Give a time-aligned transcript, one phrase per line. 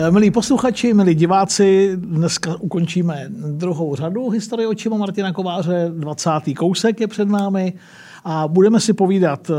[0.00, 5.90] Eh, milí posluchači, milí diváci, dneska ukončíme druhou řadu historie očima Martina Kováře.
[5.94, 6.30] 20.
[6.56, 7.72] kousek je před námi
[8.30, 9.54] a budeme si povídat eh,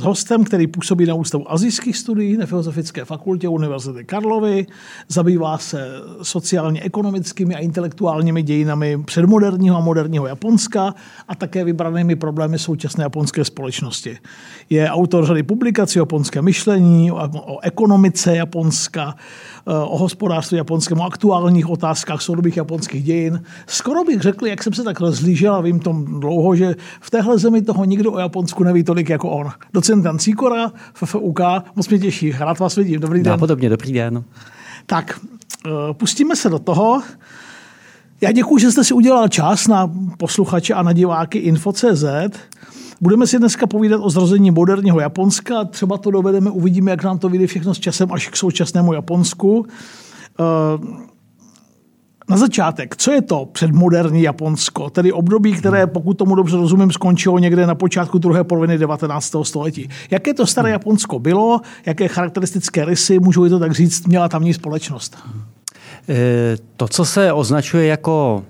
[0.00, 4.66] s hostem, který působí na Ústavu azijských studií na Filozofické fakultě Univerzity Karlovy,
[5.08, 5.88] zabývá se
[6.22, 10.94] sociálně-ekonomickými a intelektuálními dějinami předmoderního a moderního Japonska
[11.28, 14.18] a také vybranými problémy současné japonské společnosti.
[14.70, 19.14] Je autor řady publikací o japonské myšlení, o, ekonomice Japonska,
[19.74, 23.42] o hospodářství japonském, o aktuálních otázkách soudobých japonských dějin.
[23.66, 27.38] Skoro bych řekl, jak jsem se tak rozlížel a vím tom dlouho, že v téhle
[27.38, 29.50] zemi toho nikdo o Japonsku neví tolik jako on.
[29.74, 31.40] Docent Dan Cíkora, FFUK,
[31.76, 32.32] moc mě těší.
[32.38, 33.00] Rád vás vidím.
[33.00, 33.38] Dobrý den.
[33.38, 34.24] Podobně, dobrý den.
[34.86, 35.20] Tak,
[35.66, 37.02] eh, pustíme se do toho.
[38.20, 42.04] Já děkuji, že jste si udělal čas na posluchače a na diváky Info.cz.
[43.00, 45.64] Budeme si dneska povídat o zrození moderního Japonska.
[45.64, 49.58] Třeba to dovedeme, uvidíme, jak nám to vyjde všechno s časem až k současnému Japonsku.
[49.58, 49.66] Uh,
[52.28, 57.38] na začátek, co je to předmoderní Japonsko, tedy období, které, pokud tomu dobře rozumím, skončilo
[57.38, 59.34] někde na počátku druhé poloviny 19.
[59.42, 59.88] století.
[60.10, 65.16] Jaké to staré Japonsko bylo, jaké charakteristické rysy, můžu to tak říct, měla tamní společnost?
[66.08, 68.44] E, to, co se označuje jako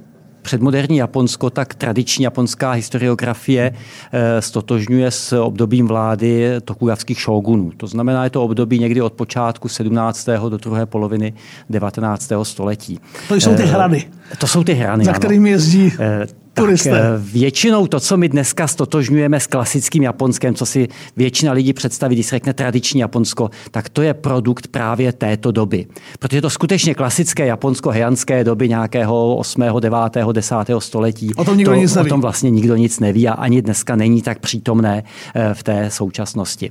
[0.48, 3.72] předmoderní Japonsko, tak tradiční japonská historiografie
[4.12, 7.72] eh, stotožňuje s obdobím vlády tokugavských šogunů.
[7.76, 10.28] To znamená, je to období někdy od počátku 17.
[10.48, 11.32] do druhé poloviny
[11.70, 12.32] 19.
[12.42, 13.00] století.
[13.28, 14.04] To jsou ty eh, hrady.
[14.38, 15.04] To jsou ty hrany.
[15.04, 16.26] Za kterými jezdí eh,
[16.60, 16.90] turisté.
[16.90, 22.14] Tak většinou to, co my dneska stotožňujeme s klasickým Japonskem, co si většina lidí představí,
[22.16, 25.86] když se řekne tradiční Japonsko, tak to je produkt právě této doby.
[26.18, 29.98] Protože to skutečně klasické Japonsko-hejanské doby nějakého 8., 9.,
[30.32, 30.54] 10.
[30.78, 31.34] století.
[31.34, 32.10] O tom nikdo to, nic neví.
[32.10, 35.02] O tom vlastně nikdo nic neví a ani dneska není tak přítomné
[35.34, 36.70] eh, v té současnosti.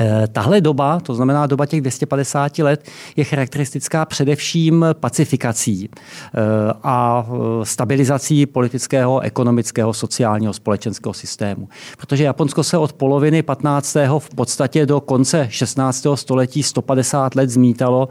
[0.00, 6.40] Eh, tahle doba, to znamená doba těch 250 let, je charakteristická především pacifikací eh,
[6.82, 11.68] a eh, stabilizací politického, ekonomického, sociálního, společenského systému.
[11.98, 13.96] Protože Japonsko se od poloviny 15.
[14.18, 16.06] v podstatě do konce 16.
[16.14, 18.08] století 150 let zmítalo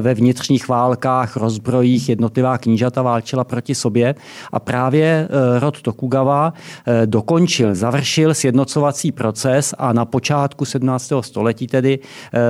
[0.00, 4.14] ve vnitřních válkách, rozbrojích, jednotlivá knížata válčila proti sobě
[4.52, 5.28] a právě
[5.58, 6.52] rod Tokugawa
[7.06, 12.40] dokončil, završil sjednocovací proces a na počátku 17 století tedy eh,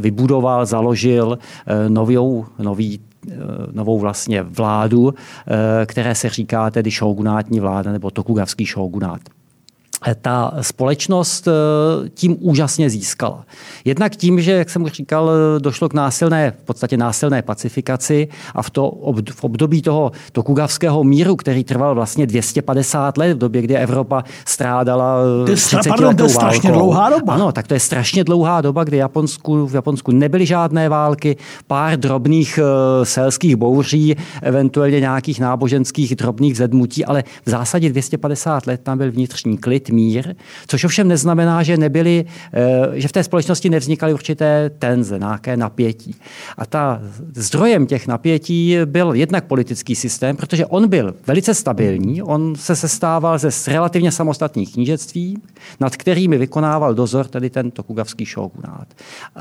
[0.00, 3.34] vybudoval, založil eh, novou, nový eh,
[3.72, 5.14] novou vlastně vládu,
[5.86, 9.20] které se říká tedy šogunátní vláda nebo tokugavský šogunát
[10.20, 11.52] ta společnost eh,
[12.08, 13.44] tím úžasně získala.
[13.84, 18.62] Jednak tím, že, jak jsem už říkal, došlo k násilné, v podstatě násilné pacifikaci a
[18.62, 18.92] v, to,
[19.30, 25.16] v období toho tokugavského míru, který trval vlastně 250 let, v době, kdy Evropa strádala
[25.44, 27.34] 30 eh, pardon, to je strašně dlouhá doba.
[27.34, 31.98] Ano, tak to je strašně dlouhá doba, kdy Japonsku, v Japonsku nebyly žádné války, pár
[31.98, 32.58] drobných
[33.02, 39.58] selských bouří, eventuálně nějakých náboženských drobných zedmutí, ale v zásadě 250 let tam byl vnitřní
[39.58, 40.34] klid, mír,
[40.66, 46.14] což ovšem neznamená, že, nebyly, eh, že v té společnosti nevznikaly určité tenze, nějaké napětí.
[46.58, 47.00] A ta
[47.34, 53.38] zdrojem těch napětí byl jednak politický systém, protože on byl velice stabilní, on se sestával
[53.38, 55.38] ze relativně samostatných knížectví,
[55.80, 58.88] nad kterými vykonával dozor tedy ten tokugavský šogunát.
[58.90, 59.40] Eh,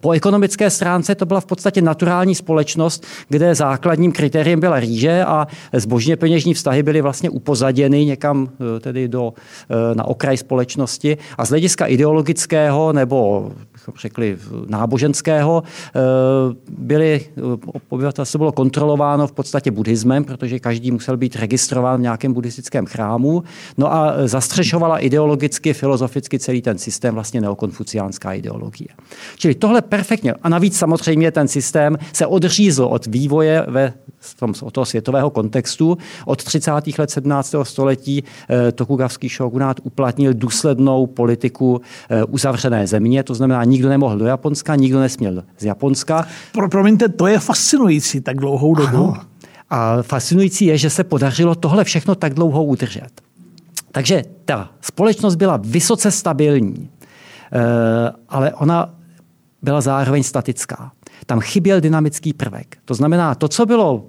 [0.00, 5.46] po ekonomické stránce to byla v podstatě naturální společnost, kde základním kritériem byla rýže a
[5.72, 9.32] zbožně peněžní vztahy byly vlastně upozaděny někam eh, tedy do
[9.94, 11.18] na okraj společnosti.
[11.38, 13.50] A z hlediska ideologického nebo
[14.00, 16.00] řekli náboženského eh,
[16.78, 17.40] byly, eh,
[17.88, 23.42] obyvatelstvo bylo kontrolováno v podstatě buddhismem, protože každý musel být registrován v nějakém buddhistickém chrámu.
[23.78, 28.88] No a zastřešovala ideologicky, filozoficky celý ten systém vlastně neokonfuciánská ideologie.
[29.36, 30.34] Čili tohle perfektně.
[30.42, 33.92] A navíc samozřejmě ten systém se odřízl od vývoje ve
[34.38, 35.98] tom, od toho světového kontextu.
[36.26, 36.70] Od 30.
[36.98, 37.54] let 17.
[37.62, 41.80] století eh, Tokugavský šogunát uplatnil důslednou politiku
[42.28, 46.26] uzavřené země, to znamená, nikdo nemohl do Japonska, nikdo nesměl z Japonska.
[46.52, 49.04] Pro, promiňte, to je fascinující tak dlouhou dobu.
[49.04, 49.16] Ano.
[49.70, 53.10] A fascinující je, že se podařilo tohle všechno tak dlouho udržet.
[53.92, 56.90] Takže ta společnost byla vysoce stabilní,
[57.52, 58.94] eh, ale ona
[59.62, 60.92] byla zároveň statická.
[61.26, 62.78] Tam chyběl dynamický prvek.
[62.84, 64.06] To znamená, to, co bylo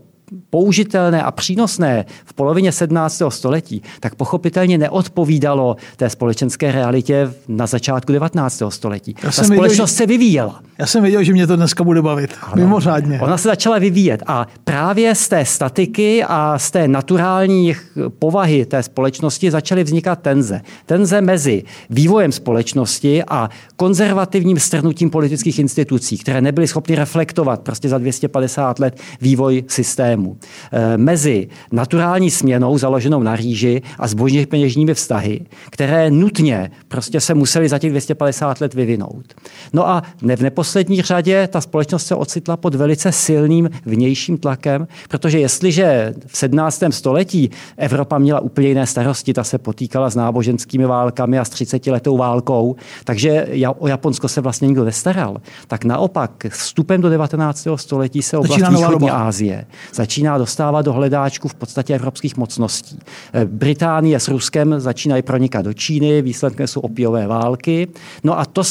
[0.49, 3.21] použitelné a přínosné v polovině 17.
[3.29, 8.63] století, tak pochopitelně neodpovídalo té společenské realitě na začátku 19.
[8.69, 9.13] století.
[9.13, 10.61] Ta společnost se vyvíjela.
[10.77, 12.33] Já jsem věděl, že mě to dneska bude bavit.
[12.41, 12.55] Ano.
[12.55, 13.19] Mimořádně.
[13.21, 17.75] Ona se začala vyvíjet a právě z té statiky a z té naturální
[18.19, 20.61] povahy té společnosti začaly vznikat tenze.
[20.85, 27.97] Tenze mezi vývojem společnosti a konzervativním strnutím politických institucí, které nebyly schopny reflektovat prostě za
[27.97, 30.37] 250 let vývoj systému.
[30.71, 37.33] E, mezi naturální směnou založenou na rýži a zbožně peněžními vztahy, které nutně prostě se
[37.33, 39.33] museli za těch 250 let vyvinout.
[39.73, 40.64] No a ne v neposlední
[41.03, 46.83] řadě ta společnost se ocitla pod velice silným vnějším tlakem, protože jestliže v 17.
[46.89, 51.87] století Evropa měla úplně jiné starosti, ta se potýkala s náboženskými válkami a s 30
[51.87, 53.47] letou válkou, takže
[53.79, 55.41] o Japonsko se vlastně nikdo nestaral.
[55.67, 57.67] Tak naopak vstupem do 19.
[57.75, 62.99] století se oblast východní Asie začíná dostávat do hledáčku v podstatě evropských mocností.
[63.33, 67.87] Eh, Británie s Ruskem začínají pronikat do Číny, výsledkem jsou opiové války.
[68.23, 68.63] No a to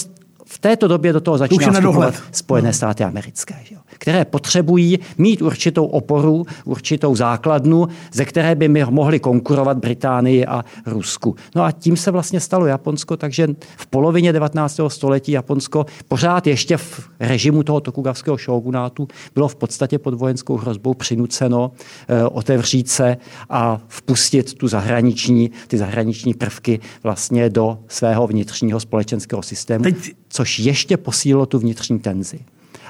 [0.55, 3.77] v této době do toho začíná vstupovat Spojené státy americké, že?
[3.99, 11.37] které potřebují mít určitou oporu, určitou základnu, ze které by mohly konkurovat Británii a Rusku.
[11.55, 14.81] No a tím se vlastně stalo Japonsko, takže v polovině 19.
[14.89, 20.95] století Japonsko pořád ještě v režimu toho tokugavského šogunátu bylo v podstatě pod vojenskou hrozbou
[20.95, 21.73] přinuceno
[22.09, 23.17] eh, otevřít se
[23.51, 29.85] a vpustit tu zahraniční, ty zahraniční prvky vlastně do svého vnitřního společenského systému.
[29.85, 32.39] Teď což ještě posílilo tu vnitřní tenzi.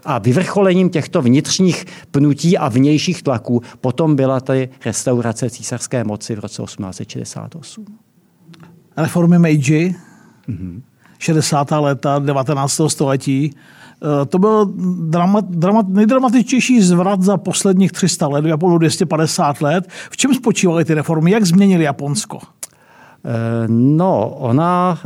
[0.05, 6.39] A vyvrcholením těchto vnitřních pnutí a vnějších tlaků potom byla tady restaurace císařské moci v
[6.39, 7.85] roce 1868.
[8.97, 9.95] Reformy Meiji,
[10.49, 10.83] mm-hmm.
[11.19, 11.71] 60.
[11.71, 12.81] léta 19.
[12.87, 14.73] století, eh, to byl
[15.09, 19.89] dramat, dramat, nejdramatičtější zvrat za posledních 300 let, Japonu 250 let.
[20.11, 21.31] V čem spočívaly ty reformy?
[21.31, 22.39] Jak změnili Japonsko?
[23.25, 24.99] Eh, no, ona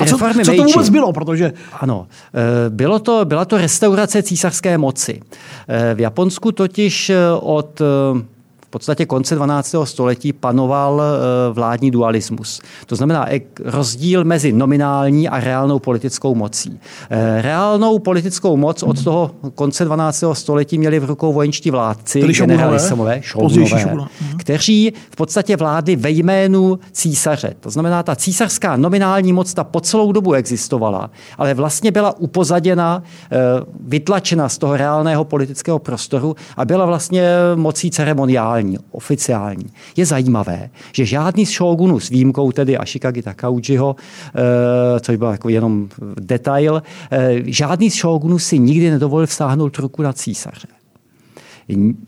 [0.00, 1.12] eh, a co, co to vůbec bylo?
[1.12, 1.52] Protože...
[1.80, 5.20] Ano, eh, bylo to, byla to restaurace císařské moci.
[5.68, 7.16] Eh, v Japonsku totiž eh,
[8.66, 9.74] od podstatě konce 12.
[9.84, 12.60] století panoval eh, vládní dualismus.
[12.86, 13.26] To znamená
[13.64, 16.80] rozdíl mezi nominální a reálnou politickou mocí.
[17.10, 20.24] Eh, reálnou politickou moc od toho konce 12.
[20.32, 24.06] století měli v rukou vojenští vládci, generalismové, šogunové, mhm.
[24.38, 27.54] kteří v podstatě vlády ve jménu císaře.
[27.60, 33.02] To znamená, ta císařská nominální moc ta po celou dobu existovala, ale vlastně byla upozaděna,
[33.32, 33.36] eh,
[33.80, 38.55] vytlačena z toho reálného politického prostoru a byla vlastně mocí ceremoniální
[38.90, 39.66] oficiální, oficiální.
[39.96, 45.48] Je zajímavé, že žádný z šógunů s výjimkou tedy Ashikagi Takaujiho, eh, což byl jako
[45.48, 45.88] jenom
[46.20, 50.68] detail, eh, žádný z šógunů si nikdy nedovolil vstáhnout ruku na císaře.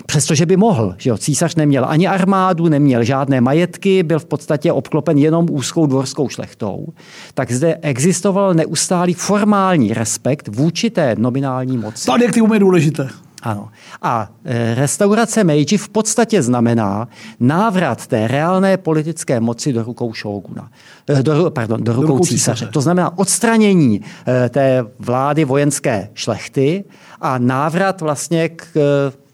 [0.06, 4.72] Přestože by mohl, že jo, císař neměl ani armádu, neměl žádné majetky, byl v podstatě
[4.72, 6.86] obklopen jenom úzkou dvorskou šlechtou,
[7.34, 12.06] tak zde existoval neustálý formální respekt vůči té nominální moci.
[12.06, 13.08] To adjektivum je důležité.
[13.42, 13.68] Ano.
[14.02, 17.08] A e, restaurace Meiji v podstatě znamená
[17.40, 20.70] návrat té reálné politické moci do rukou šóguna.
[21.08, 22.56] E, do, pardon, do rukou, do rukou císaře.
[22.56, 22.72] císaře.
[22.72, 24.00] To znamená odstranění
[24.44, 26.84] e, té vlády vojenské šlechty
[27.20, 28.66] a návrat vlastně k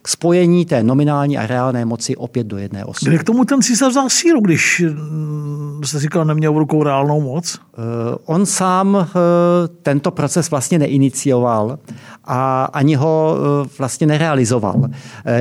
[0.05, 3.11] k spojení té nominální a reálné moci opět do jedné osoby.
[3.11, 7.21] Kde k tomu ten císař vzal sílu, když mm, jste říkal, neměl v rukou reálnou
[7.21, 7.59] moc?
[7.79, 7.83] Uh,
[8.25, 9.05] on sám uh,
[9.83, 11.79] tento proces vlastně neinicioval
[12.25, 14.83] a ani ho uh, vlastně nerealizoval.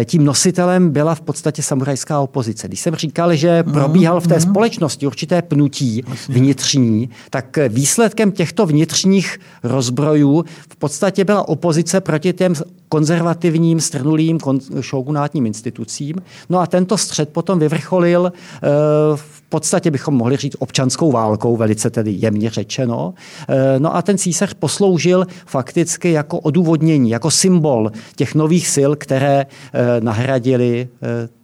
[0.06, 2.68] Tím nositelem byla v podstatě samurajská opozice.
[2.68, 4.42] Když jsem říkal, že mhm, probíhal v té mhm.
[4.42, 12.56] společnosti určité pnutí vnitřní, tak výsledkem těchto vnitřních rozbrojů v podstatě byla opozice proti těm
[12.94, 14.38] konzervativním, strnulým
[14.80, 16.16] šogunátním institucím.
[16.50, 18.70] No a tento střed potom vyvrcholil eh,
[19.16, 23.14] v podstatě bychom mohli říct občanskou válkou, velice tedy jemně řečeno.
[23.50, 29.46] Eh, no a ten císař posloužil fakticky jako odůvodnění, jako symbol těch nových sil, které
[29.46, 30.88] eh, nahradili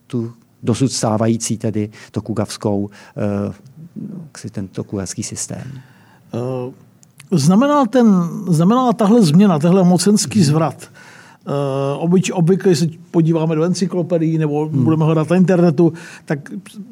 [0.08, 0.32] tu
[0.63, 2.89] dosud stávající tedy tokugavskou,
[4.51, 5.82] ten tokugavský systém.
[7.32, 10.89] Znamenal ten, znamenala tahle změna, tahle mocenský zvrat,
[11.98, 14.84] obyč, obvykle, se podíváme do encyklopedií nebo hmm.
[14.84, 15.94] budeme hledat na internetu,
[16.25, 16.39] tak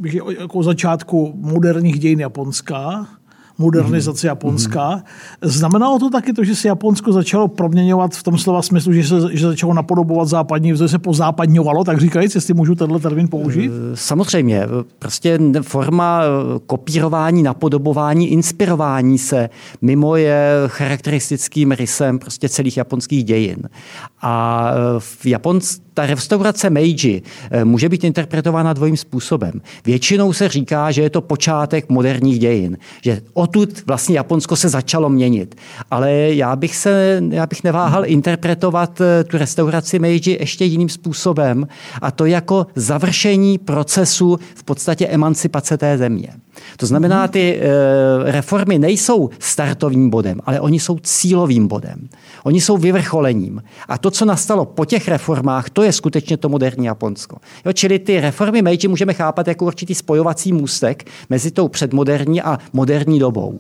[0.03, 3.07] je jako začátku moderních dějin Japonska
[3.57, 4.29] modernizace mm-hmm.
[4.29, 5.03] Japonska.
[5.41, 9.15] Znamenalo to taky to, že se Japonsko začalo proměňovat v tom slova smyslu, že se
[9.31, 13.71] že začalo napodobovat západní, že se pozápadňovalo, tak říkajíc, jestli můžu tenhle termín použít?
[13.73, 14.67] Eh, samozřejmě.
[14.99, 19.49] Prostě forma eh, kopírování, napodobování, inspirování se
[19.81, 23.57] mimo je charakteristickým rysem prostě celých japonských dějin.
[24.21, 29.61] A eh, v Japonsku ta restaurace Meiji eh, může být interpretována dvojím způsobem.
[29.85, 35.09] Většinou se říká, že je to počátek moderních dějin, že odtud vlastně Japonsko se začalo
[35.09, 35.55] měnit.
[35.91, 41.67] Ale já bych, se, já bych neváhal interpretovat eh, tu restauraci Meiji ještě jiným způsobem
[42.01, 46.29] a to jako završení procesu v podstatě emancipace té země.
[46.77, 52.09] To znamená, ty e, reformy nejsou startovním bodem, ale oni jsou cílovým bodem.
[52.43, 53.63] Oni jsou vyvrcholením.
[53.87, 57.37] A to, co nastalo po těch reformách, to je skutečně to moderní Japonsko.
[57.65, 62.57] Jo, čili ty reformy Meiji můžeme chápat jako určitý spojovací můstek mezi tou předmoderní a
[62.73, 63.59] moderní dobou.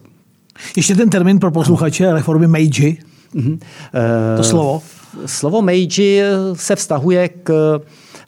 [0.75, 2.97] Ještě ten termín pro posluchače, reformy Meiji.
[3.35, 3.59] Mm-hmm.
[4.37, 4.81] To slovo?
[5.25, 6.21] Slovo Meiji
[6.53, 7.79] se vztahuje k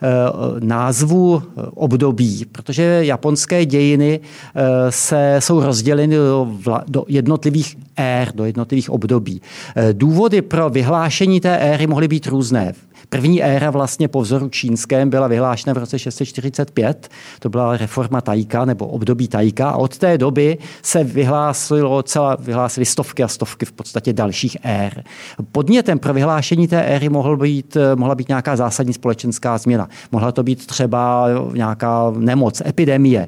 [0.02, 6.48] Eh, názvu období, protože japonské dějiny eh, se, jsou rozděleny do,
[6.88, 9.42] do jednotlivých ér, do jednotlivých období.
[9.76, 12.74] Eh, důvody pro vyhlášení té éry mohly být různé.
[13.10, 17.10] První éra vlastně po vzoru čínském byla vyhlášena v roce 645.
[17.40, 19.70] To byla reforma Tajka nebo období Tajka.
[19.70, 25.04] A od té doby se vyhlásilo celá, vyhlásily stovky a stovky v podstatě dalších ér.
[25.52, 29.90] Podnětem pro vyhlášení té éry mohl být, mohla být nějaká zásadní společenská změna.
[30.12, 33.28] Mohla to být třeba nějaká nemoc, epidemie.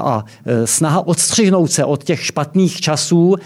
[0.00, 0.24] A
[0.64, 3.36] snaha odstřihnout se od těch špatných časů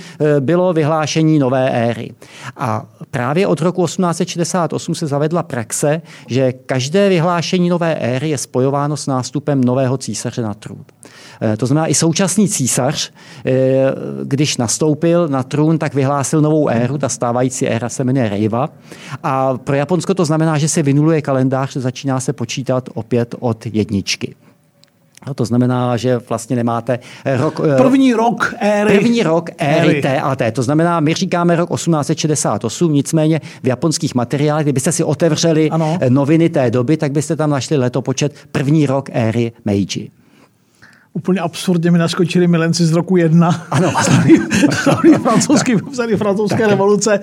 [0.41, 2.11] bylo vyhlášení nové éry.
[2.57, 5.64] A právě od roku 1868 se zavedla praxe,
[6.27, 10.85] že každé vyhlášení nové éry je spojováno s nástupem nového císaře na trůn.
[11.43, 13.13] Eh, to znamená, i současný císař,
[13.47, 13.53] eh,
[14.25, 18.69] když nastoupil na trůn, tak vyhlásil novou éru, ta stávající éra se jmenuje Reiva.
[19.23, 24.35] A pro Japonsko to znamená, že se vynuluje kalendář, začíná se počítat opět od jedničky.
[25.27, 26.99] No, to znamená, že vlastně nemáte
[27.37, 27.61] rok...
[27.73, 28.99] Eh, první rok éry.
[28.99, 30.53] První rok éry T a T.
[30.53, 35.99] To znamená, my říkáme rok 1868, nicméně v japonských materiálech, kdybyste si otevřeli ano.
[36.09, 40.11] noviny té doby, tak byste tam našli letopočet první rok éry Meiji
[41.15, 43.67] úplně absurdně mi naskočili milenci z roku jedna.
[43.71, 43.93] Ano.
[45.23, 45.77] francouzský,
[46.17, 46.71] francouzské tak.
[46.71, 47.21] revoluce.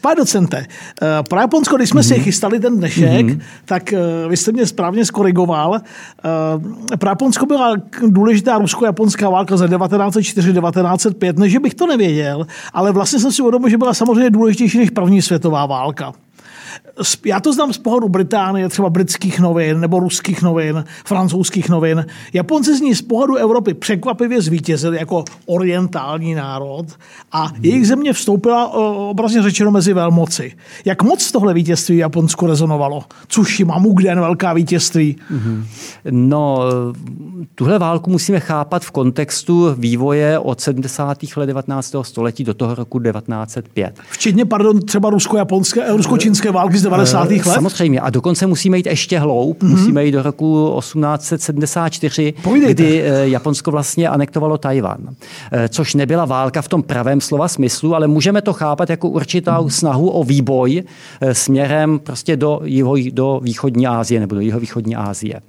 [0.00, 0.66] Pane docente,
[1.02, 2.08] eh, pro Japonsko, když jsme mm-hmm.
[2.08, 2.22] si mhm.
[2.22, 3.40] chystali ten dnešek, mm-hmm.
[3.64, 3.98] tak eh,
[4.28, 5.74] vy jste mě správně skorigoval.
[5.74, 11.38] Eh, pro Japonsko byla důležitá rusko-japonská válka za 1904-1905.
[11.38, 14.90] Ne, že bych to nevěděl, ale vlastně jsem si uvědomil, že byla samozřejmě důležitější než
[14.90, 16.12] první světová válka
[17.24, 22.06] já to znám z pohledu Británie, třeba britských novin, nebo ruských novin, francouzských novin.
[22.32, 26.86] Japonci z ní z pohledu Evropy překvapivě zvítězili jako orientální národ
[27.32, 28.72] a jejich země vstoupila
[29.08, 30.52] obrazně řečeno mezi velmoci.
[30.84, 33.04] Jak moc tohle vítězství Japonsku rezonovalo?
[33.28, 35.16] Tsushima, Mukden, velká vítězství.
[36.10, 36.60] No,
[37.54, 41.18] tuhle válku musíme chápat v kontextu vývoje od 70.
[41.36, 41.94] let 19.
[42.02, 43.98] století do toho roku 1905.
[44.10, 47.30] Včetně, pardon, třeba rusko-japonské, rusko-čínské války 90.
[47.30, 47.42] let?
[47.44, 48.00] Samozřejmě.
[48.00, 49.62] A dokonce musíme jít ještě hloub.
[49.62, 49.68] Mm-hmm.
[49.68, 52.74] Musíme jít do roku 1874, Povídejte.
[52.74, 54.98] kdy eh, Japonsko vlastně anektovalo Tajvan.
[55.52, 59.50] Eh, což nebyla válka v tom pravém slova smyslu, ale můžeme to chápat jako určitou
[59.50, 59.68] mm-hmm.
[59.68, 60.82] snahu o výboj
[61.20, 65.40] eh, směrem prostě do, jiho, do východní Asie nebo do jihovýchodní Asie.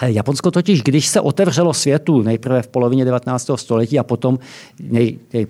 [0.00, 3.56] Eh, Japonsko totiž, když se otevřelo světu nejprve v polovině 19.
[3.56, 4.38] století a potom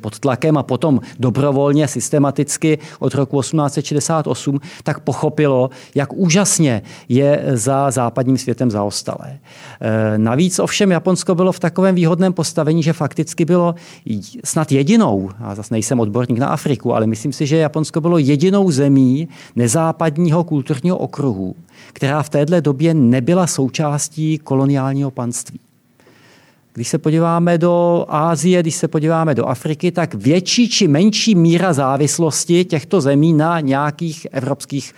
[0.00, 7.90] pod tlakem a potom dobrovolně, systematicky od roku 1868, tak pochopilo, jak úžasně je za
[7.90, 9.38] západním světem zaostalé.
[9.80, 13.74] Eh, navíc ovšem Japonsko bylo v takovém výhodném postavení, že fakticky bylo
[14.44, 18.70] snad jedinou, a zase nejsem odborník na Afriku, ale myslím si, že Japonsko bylo jedinou
[18.70, 21.54] zemí nezápadního kulturního okruhu,
[21.92, 25.60] která v téhle době nebyla součástí koloniálního panství.
[26.76, 31.72] Když se podíváme do Ázie, když se podíváme do Afriky, tak větší či menší míra
[31.72, 34.94] závislosti těchto zemí na nějakých evropských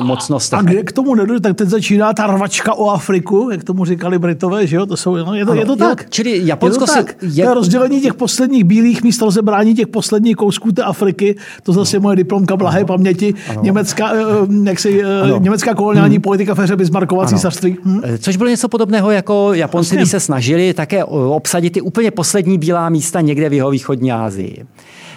[0.00, 0.58] e, mocnostech.
[0.58, 4.18] A kde k tomu nedojde, tak teď začíná ta rvačka o Afriku, jak tomu říkali
[4.18, 4.86] Britové, že jo?
[4.86, 6.00] To jsou, no, je, to, ano, je to tak.
[6.02, 7.16] Jo, čili Japonsko je to, tak.
[7.22, 7.44] Je...
[7.44, 12.00] to rozdělení těch posledních bílých míst, rozebrání těch posledních kousků té Afriky, to zase je
[12.00, 13.62] moje diplomka blahé paměti, ano.
[13.62, 14.18] německá, eh,
[14.64, 16.22] jak si, eh, německá koloniální hmm.
[16.22, 17.76] politika v Bismarckova císařství.
[17.84, 18.00] Hm?
[18.18, 22.58] Což bylo něco podobného jako Japonci, když se snažili také také obsadit ty úplně poslední
[22.58, 24.64] bílá místa někde v jeho východní Asii.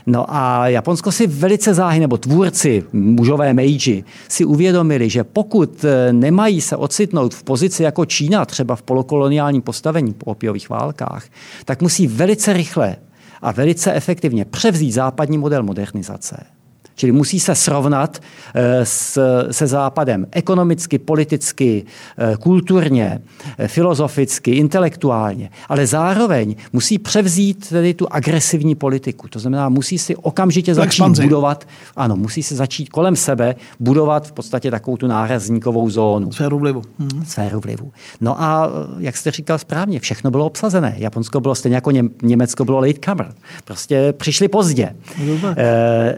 [0.06, 6.14] No a Japonsko si velice záhy, nebo tvůrci, mužové Meiji, si uvědomili, že pokud e,
[6.14, 11.26] nemají se ocitnout v pozici jako Čína, třeba v polokoloniálním postavení po opiových válkách,
[11.66, 12.96] tak musí velice rychle
[13.42, 16.61] a velice efektivně převzít západní model modernizace
[17.01, 18.20] Čili musí se srovnat
[18.53, 19.20] eh, s,
[19.51, 21.86] se Západem ekonomicky, politicky,
[22.17, 23.22] eh, kulturně,
[23.58, 29.27] eh, filozoficky, intelektuálně, ale zároveň musí převzít tedy tu agresivní politiku.
[29.27, 31.24] To znamená, musí si okamžitě začít expanzi.
[31.24, 36.31] budovat, ano, musí si začít kolem sebe budovat v podstatě takovou tu nárazníkovou zónu.
[36.31, 36.81] Sféru vlivu.
[37.00, 37.25] Mhm.
[37.25, 37.91] Sféru vlivu.
[38.22, 40.96] No a jak jste říkal správně, všechno bylo obsazené.
[40.98, 41.91] Japonsko bylo stejně jako
[42.22, 43.34] Německo bylo latecomer.
[43.63, 44.96] Prostě přišli pozdě.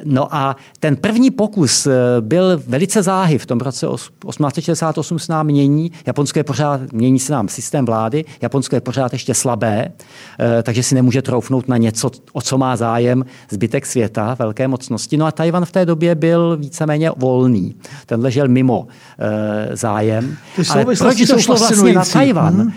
[0.03, 3.37] No a ten první pokus eh, byl velice záhy.
[3.37, 8.25] V tom roce 1868 se nám mění, Japonsko je pořád, mění se nám systém vlády,
[8.41, 9.91] Japonsko je pořád ještě slabé,
[10.39, 15.17] eh, takže si nemůže troufnout na něco, o co má zájem zbytek světa, velké mocnosti.
[15.17, 17.75] No a Tajvan v té době byl víceméně volný.
[18.05, 18.87] Ten ležel mimo
[19.19, 20.37] eh, zájem.
[20.69, 22.53] Ale proč to šlo vlastně na Tajvan?
[22.53, 22.71] Hmm.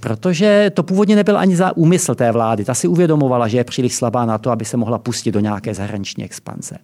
[0.00, 2.64] Protože to původně nebyl ani za úmysl té vlády.
[2.64, 5.74] Ta si uvědomovala, že je příliš slabá na to, aby se mohla pustit do nějaké
[5.74, 6.76] zahraniční expanze.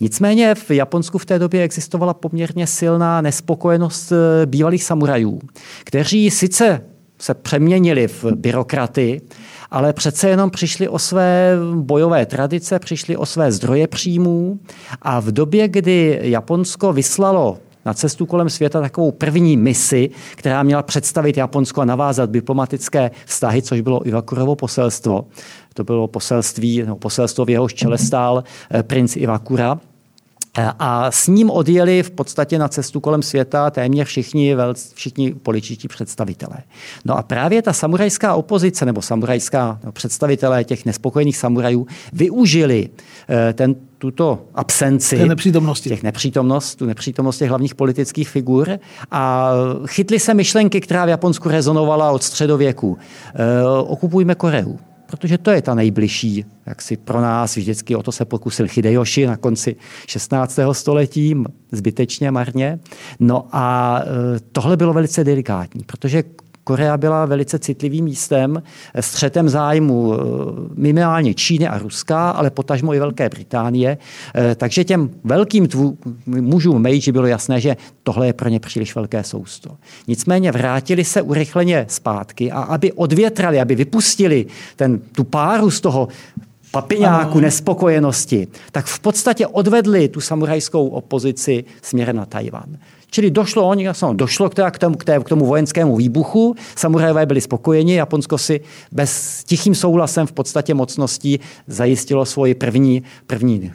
[0.00, 5.40] Nicméně v Japonsku v té době existovala poměrně silná nespokojenost eh, bývalých samurajů,
[5.84, 6.80] kteří sice
[7.18, 9.20] se přeměnili v byrokraty,
[9.70, 14.58] ale přece jenom přišli o své bojové tradice, přišli o své zdroje příjmů
[15.02, 20.82] a v době, kdy Japonsko vyslalo na cestu kolem světa takovou první misi, která měla
[20.82, 25.26] představit Japonsko a navázat diplomatické vztahy, což bylo Iwakurovo poselstvo.
[25.74, 29.80] To bylo poselství, no, poselstvo v jehož čele stál eh, princ Iwakura.
[30.58, 34.56] Eh, a s ním odjeli v podstatě na cestu kolem světa téměř všichni,
[34.94, 36.56] všichni političtí představitelé.
[37.04, 42.88] No a právě ta samurajská opozice nebo samurajská no, představitelé těch nespokojených samurajů využili
[43.28, 45.88] eh, ten, tuto absenci Té nepřítomnosti.
[45.88, 48.78] těch nepřítomnost, tu nepřítomnost těch hlavních politických figur
[49.10, 49.50] a
[49.86, 52.98] chytli se myšlenky, která v Japonsku rezonovala od středověku.
[53.34, 54.78] E, okupujme Koreu
[55.10, 59.26] protože to je ta nejbližší, jak si pro nás vždycky o to se pokusil Hideyoshi
[59.26, 59.76] na konci
[60.06, 60.58] 16.
[60.72, 61.34] století,
[61.72, 62.78] zbytečně marně.
[63.20, 66.24] No a e, tohle bylo velice delikátní, protože
[66.68, 68.62] Korea byla velice citlivým místem,
[69.00, 70.18] střetem zájmu eh,
[70.74, 73.98] minimálně Číny a Ruska, ale potažmo i Velké Británie.
[74.34, 78.94] Eh, takže těm velkým tvu, mužům Meiji bylo jasné, že tohle je pro ně příliš
[78.94, 79.76] velké sousto.
[80.08, 84.46] Nicméně vrátili se urychleně zpátky a aby odvětrali, aby vypustili
[84.76, 86.08] ten, tu páru z toho
[86.70, 92.76] papiňáku nespokojenosti, tak v podstatě odvedli tu samurajskou opozici směrem na Tajvan.
[93.10, 98.38] Čili došlo, oni, došlo k, k, tomu, k tomu vojenskému výbuchu, samurajové byli spokojeni, Japonsko
[98.38, 98.60] si
[98.92, 103.72] bez tichým souhlasem v podstatě mocností zajistilo svoji první, první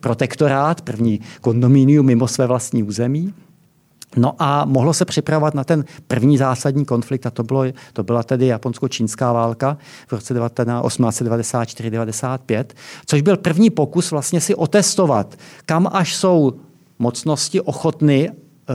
[0.00, 3.34] protektorát, první kondominium mimo své vlastní území.
[4.16, 8.22] No a mohlo se připravovat na ten první zásadní konflikt, a to, bylo, to byla
[8.22, 12.64] tedy japonsko-čínská válka v roce 1894-95,
[13.06, 15.34] což byl první pokus vlastně si otestovat,
[15.66, 16.52] kam až jsou
[16.98, 18.30] mocnosti ochotny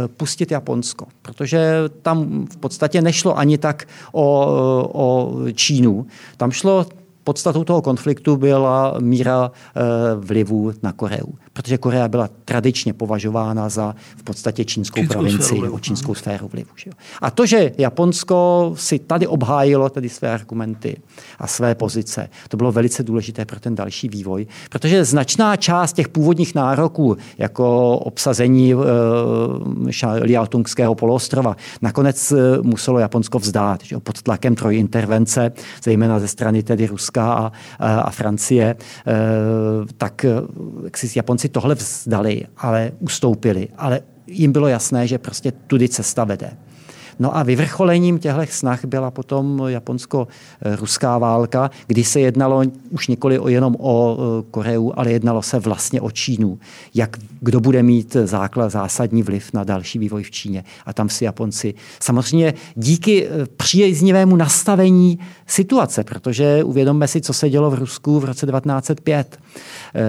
[0.08, 4.46] pustit Japonsko, protože tam v podstatě nešlo ani tak o,
[4.94, 6.08] o Čínu.
[6.38, 6.86] Tam šlo
[7.24, 9.82] podstatou toho konfliktu byla míra eh,
[10.16, 15.80] vlivu na Koreu protože Korea byla tradičně považována za v podstatě čínskou, čínskou provinci nebo
[15.80, 16.70] čínskou sféru vlivu.
[16.76, 16.92] Že?
[17.22, 20.98] A to, že Japonsko si tady obhájilo tedy své argumenty
[21.40, 26.10] a své pozice, to bylo velice důležité pro ten další vývoj, protože značná část těch
[26.10, 28.78] původních nároků, jako obsazení e,
[30.22, 34.00] Liaotungského poloostrova, nakonec eh, muselo Japonsko vzdát že?
[34.00, 35.52] pod tlakem trojintervence,
[35.84, 38.76] zejména ze strany tedy Ruska a, a, a Francie, e,
[39.98, 40.26] tak
[40.84, 43.68] jak si Japonci tohle vzdali, ale ustoupili.
[43.78, 46.58] Ale jim bylo jasné, že prostě tudy cesta vede.
[47.22, 53.48] No a vyvrcholením těchto snah byla potom japonsko-ruská válka, kdy se jednalo už nikoli o
[53.48, 56.60] jenom o e, Koreu, ale jednalo se vlastně o Čínu.
[56.94, 60.64] Jak, kdo bude mít základ, zásadní vliv na další vývoj v Číně.
[60.86, 67.50] A tam si Japonci samozřejmě díky e, příznivému nastavení situace, protože uvědomme si, co se
[67.50, 69.40] dělo v Rusku v roce 1905.
[69.96, 70.02] E,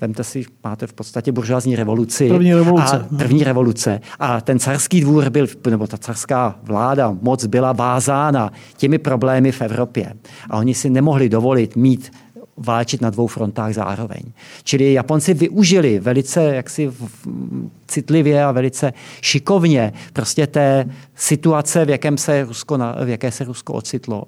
[0.00, 2.28] vemte si, máte v podstatě buržoazní revoluci.
[2.28, 2.96] První revoluce.
[2.96, 4.00] A první revoluce.
[4.18, 9.62] A ten carský dvůr byl, nebo ta carská vláda moc byla vázána těmi problémy v
[9.62, 10.12] Evropě.
[10.50, 12.12] A oni si nemohli dovolit mít
[12.58, 14.22] válčit na dvou frontách zároveň.
[14.64, 16.92] Čili Japonci využili velice jaksi
[17.86, 20.84] citlivě a velice šikovně prostě té
[21.14, 24.24] situace, v, jakém se Rusko, v jaké se Rusko ocitlo.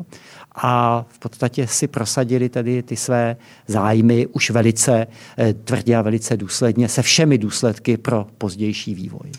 [0.54, 5.06] A v podstatě si prosadili tedy ty své zájmy už velice
[5.38, 9.30] eh, tvrdě a velice důsledně se všemi důsledky pro pozdější vývoj.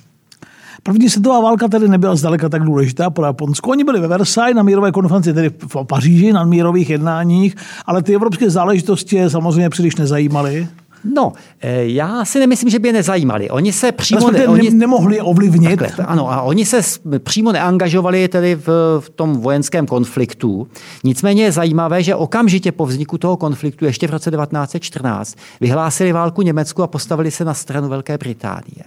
[0.84, 3.72] První světová válka tedy nebyla zdaleka tak důležitá pro Japonsko.
[3.72, 8.16] Oni byli ve Versailles na mírové konferenci, tedy v Paříži na mírových jednáních, ale ty
[8.16, 10.68] evropské záležitosti je samozřejmě příliš nezajímaly.
[11.04, 13.50] No, eh, já si nemyslím, že by je nezajímali.
[13.50, 14.32] Oni se přímo...
[14.32, 15.80] Ne, oni, nemohli ovlivnit.
[15.80, 16.82] Takhle, ano, a oni se
[17.20, 18.68] přímo neangažovali tedy v,
[19.00, 20.68] v tom vojenském konfliktu.
[21.04, 26.42] Nicméně je zajímavé, že okamžitě po vzniku toho konfliktu, ještě v roce 1914, vyhlásili válku
[26.42, 28.84] Německu a postavili se na stranu Velké Británie.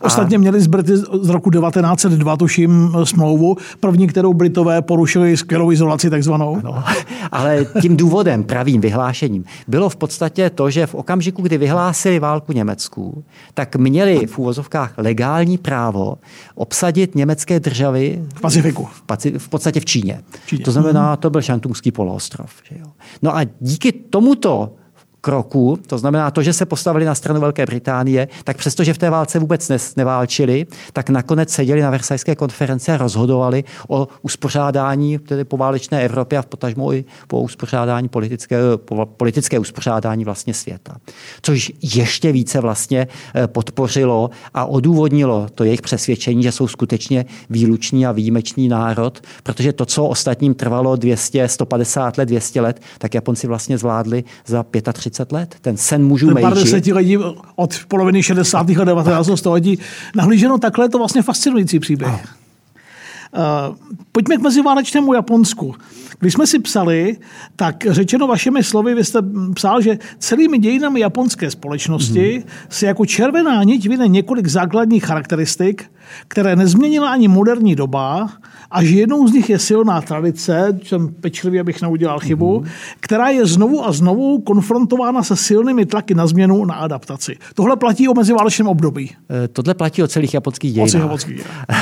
[0.00, 6.10] Ostatně měli z Brity z roku 1902, tuším, smlouvu, první, kterou Britové porušili skvělou izolaci
[6.10, 6.60] takzvanou.
[6.64, 6.84] No,
[7.32, 12.52] ale tím důvodem, pravým vyhlášením, bylo v podstatě to, že v okamžiku, kdy vyhlásili válku
[12.52, 16.14] Německu, tak měli v úvozovkách legální právo
[16.54, 18.84] obsadit německé državy v Pacifiku.
[18.84, 20.20] V, v podstatě v Číně.
[20.46, 20.64] Číně.
[20.64, 22.50] To znamená, to byl Šantumský poloostrov.
[22.70, 22.86] Že jo?
[23.22, 24.72] No a díky tomuto
[25.20, 29.10] kroku, to znamená to, že se postavili na stranu Velké Británie, tak přestože v té
[29.10, 35.44] válce vůbec ne, neválčili, tak nakonec seděli na Versajské konferenci a rozhodovali o uspořádání tedy
[35.44, 40.96] poválečné Evropy a v potažmo i po uspořádání politické, po politické uspořádání vlastně světa.
[41.42, 48.06] Což ještě více vlastně eh, podpořilo a odůvodnilo to jejich přesvědčení, že jsou skutečně výlučný
[48.06, 53.46] a výjimečný národ, protože to, co ostatním trvalo 200, 150 let, 200 let, tak Japonci
[53.46, 55.54] vlastně zvládli za 35 30 let.
[55.60, 56.42] Ten sen můžu Meiji.
[56.42, 57.18] Pár desetiletí
[57.56, 58.70] od poloviny 60.
[58.80, 59.30] a 19.
[59.34, 59.78] století.
[60.14, 62.10] Nahlíženo takhle je to vlastně fascinující příběh.
[62.10, 63.76] Uh,
[64.12, 65.74] pojďme k meziválečnému Japonsku.
[66.18, 67.16] Když jsme si psali,
[67.56, 69.18] tak řečeno vašimi slovy, vy jste
[69.54, 72.50] psal, že celými dějinami japonské společnosti mm.
[72.68, 75.84] se jako červená niť vyne několik základních charakteristik,
[76.28, 78.28] které nezměnila ani moderní doba
[78.70, 82.68] a že jednou z nich je silná tradice, jsem pečlivý, abych neudělal chybu, mm-hmm.
[83.00, 87.36] která je znovu a znovu konfrontována se silnými tlaky na změnu na adaptaci.
[87.54, 89.10] Tohle platí o meziválečném období.
[89.44, 90.88] E, tohle platí o celých japonských dějinách.
[90.88, 91.66] O celých japonských dějinách.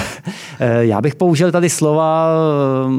[0.61, 2.29] E, já bych použil tady slova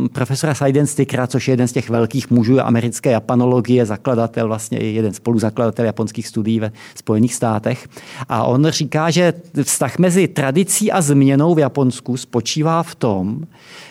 [0.06, 5.13] e, profesora Seidenstickera, což je jeden z těch velkých mužů americké japanologie, zakladatel, vlastně jeden
[5.13, 7.88] spoluzakladatel japonských studií ve Spojených státech.
[8.30, 11.19] A on říká, že vztah mezi tradicí a změnou
[11.56, 13.42] v Japonsku spočívá v tom,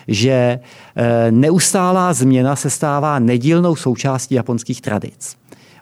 [0.07, 0.59] že
[0.95, 5.35] eh, neustálá změna se stává nedílnou součástí japonských tradic.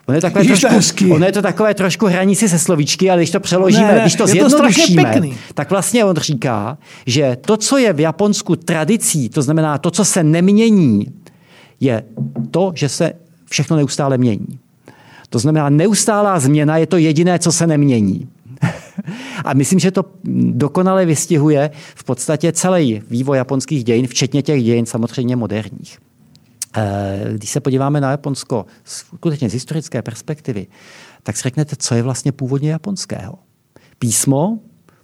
[0.08, 3.30] Ono je, takové trošku, ono je to takové trošku hraní si se slovíčky, ale když
[3.30, 7.92] to přeložíme, ne, když to zjednodušíme, to tak vlastně on říká, že to, co je
[7.92, 11.06] v Japonsku tradicí, to znamená to, co se nemění,
[11.80, 12.04] je
[12.50, 13.12] to, že se
[13.50, 14.58] všechno neustále mění.
[15.30, 18.28] To znamená, neustálá změna je to jediné, co se nemění.
[19.44, 20.04] A myslím, že to
[20.52, 25.98] dokonale vystihuje v podstatě celý vývoj japonských dějin, včetně těch dějin samozřejmě moderních.
[26.76, 30.66] Eh, když se podíváme na Japonsko skutečně z historické perspektivy,
[31.22, 33.34] tak si řeknete, co je vlastně původně japonského.
[33.98, 34.58] Písmo,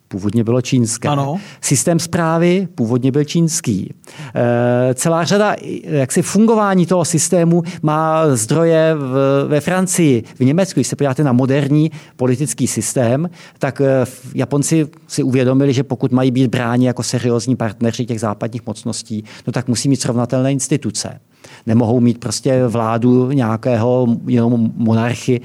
[0.08, 1.08] původně bylo čínské.
[1.08, 1.40] Ano.
[1.60, 3.94] Systém zprávy původně byl čínský.
[4.34, 10.80] E, celá řada jaksi fungování toho systému má zdroje v, ve Francii, v Německu.
[10.80, 16.30] Když se podíváte na moderní politický systém, tak e, Japonci si uvědomili, že pokud mají
[16.30, 21.20] být bráni jako seriózní partneři těch západních mocností, no tak musí mít srovnatelné instituce.
[21.66, 25.40] Nemohou mít prostě vládu nějakého jenom monarchy.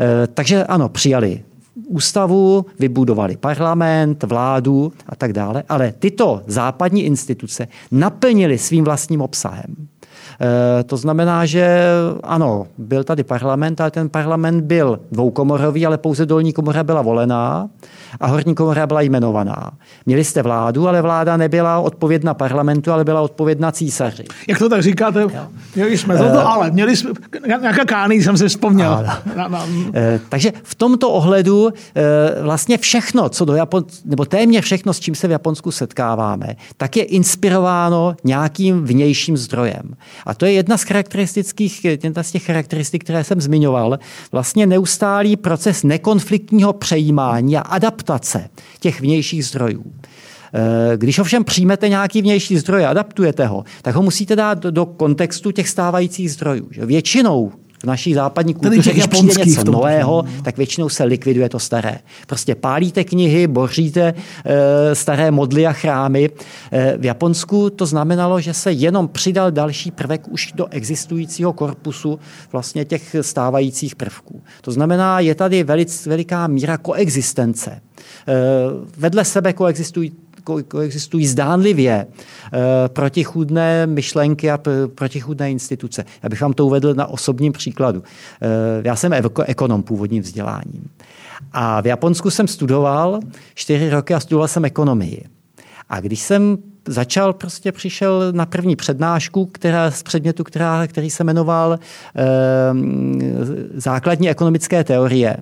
[0.00, 1.42] E, takže ano, přijali
[1.86, 9.88] ústavu, vybudovali parlament, vládu a tak dále, ale tyto západní instituce naplnily svým vlastním obsahem.
[10.40, 11.82] E, to znamená, že
[12.22, 17.68] ano, byl tady parlament, ale ten parlament byl dvoukomorový, ale pouze dolní komora byla volená
[18.20, 19.70] a horní komora byla jmenovaná.
[20.06, 24.24] Měli jste vládu, ale vláda nebyla odpovědna parlamentu, ale byla odpovědna císaři.
[24.48, 25.22] Jak to tak říkáte?
[25.22, 25.30] Jo.
[25.74, 27.10] Měli jsme to, uh, ale měli jsme,
[27.46, 29.04] nějaká kány jsem si vzpomněl.
[29.36, 29.64] Na, na...
[29.64, 29.92] Uh,
[30.28, 31.70] takže v tomto ohledu uh,
[32.42, 36.96] vlastně všechno, co do Japon, nebo téměř všechno, s čím se v Japonsku setkáváme, tak
[36.96, 39.94] je inspirováno nějakým vnějším zdrojem.
[40.26, 43.98] A to je jedna z charakteristických, jedna z těch charakteristik, které jsem zmiňoval,
[44.32, 48.48] vlastně neustálý proces nekonfliktního přejímání a adaptace
[48.80, 49.84] těch vnějších zdrojů.
[50.54, 54.86] Eh, když ovšem přijmete nějaký vnější zdroj a adaptujete ho, tak ho musíte dát do
[54.86, 56.68] kontextu těch stávajících zdrojů.
[56.70, 57.52] Většinou
[57.82, 61.98] v naší západní kultuře, když přijde něco nového, tak většinou se likviduje to staré.
[62.26, 64.14] Prostě pálíte knihy, boříte
[64.44, 66.30] e, staré modly a chrámy.
[66.72, 72.18] E, v Japonsku to znamenalo, že se jenom přidal další prvek už do existujícího korpusu
[72.52, 74.42] vlastně těch stávajících prvků.
[74.60, 77.70] To znamená, je tady velic, veliká míra koexistence.
[77.70, 77.80] E,
[78.96, 80.12] vedle sebe koexistují
[80.68, 84.58] koexistují zdánlivě eh, protichůdné myšlenky a
[84.94, 86.04] protichůdné instituce.
[86.22, 88.02] Já bych vám to uvedl na osobním příkladu.
[88.42, 88.48] Eh,
[88.84, 89.12] já jsem
[89.46, 90.90] ekonom původním vzděláním.
[91.52, 93.20] A v Japonsku jsem studoval
[93.54, 95.24] čtyři roky a studoval jsem ekonomii.
[95.88, 101.24] A když jsem začal, prostě přišel na první přednášku která, z předmětu, která, který se
[101.24, 101.78] jmenoval
[102.16, 102.22] eh,
[103.74, 105.36] Základní ekonomické teorie,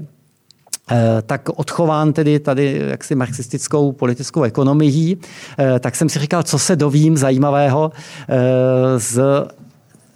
[1.26, 5.18] tak odchován tedy tady jaksi marxistickou politickou ekonomií,
[5.58, 7.92] eh, tak jsem si říkal, co se dovím zajímavého
[8.28, 9.20] eh, z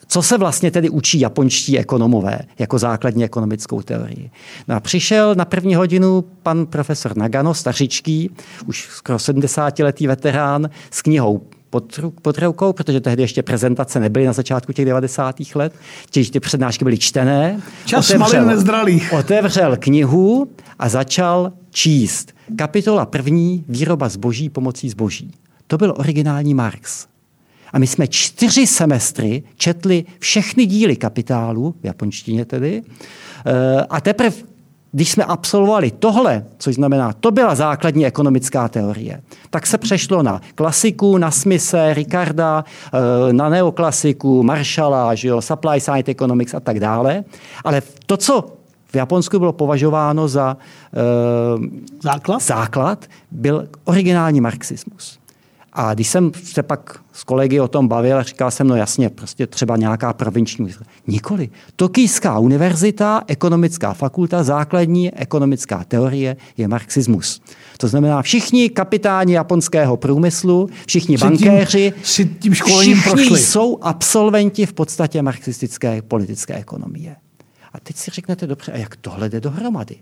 [0.07, 4.31] co se vlastně tedy učí japonští ekonomové jako základní ekonomickou teorii?
[4.69, 8.31] No a přišel na první hodinu pan profesor Nagano, stařičký,
[8.67, 11.43] už skoro 70-letý veterán, s knihou
[11.75, 15.37] pod, pod rukou, protože tehdy ještě prezentace nebyly na začátku těch 90.
[15.55, 15.75] let,
[16.11, 17.61] těž ty přednášky byly čtené.
[17.85, 19.13] Čas otevřel, nezdralých.
[19.13, 22.33] Otevřel knihu a začal číst.
[22.57, 25.31] Kapitola první, výroba zboží pomocí zboží.
[25.67, 27.07] To byl originální Marx.
[27.73, 32.83] A my jsme čtyři semestry četli všechny díly kapitálu, v japonštině tedy,
[33.47, 34.37] eh, a teprve
[34.95, 40.41] když jsme absolvovali tohle, což znamená, to byla základní ekonomická teorie, tak se přešlo na
[40.55, 46.81] klasiku, na Smise, Ricarda, eh, na neoklasiku, Marshalla, že jo, supply side economics a tak
[46.81, 47.25] dále.
[47.65, 48.45] Ale to, co
[48.87, 51.65] v Japonsku bylo považováno za uh,
[52.03, 52.43] základ?
[52.43, 55.19] základ, byl originální marxismus.
[55.75, 59.47] A když jsem se pak s kolegy o tom bavil, říkal jsem, no jasně, prostě
[59.47, 60.71] třeba nějaká provinční.
[61.07, 61.51] Nikoli.
[61.77, 67.41] Tokijská univerzita, ekonomická fakulta, základní ekonomická teorie je marxismus.
[67.77, 73.39] To znamená, všichni kapitáni japonského průmyslu, všichni si bankéři, si tím všichni prošli.
[73.39, 77.17] jsou absolventi v podstatě marxistické politické ekonomie.
[77.73, 79.97] A teď si řeknete, dobře, a jak tohle jde dohromady?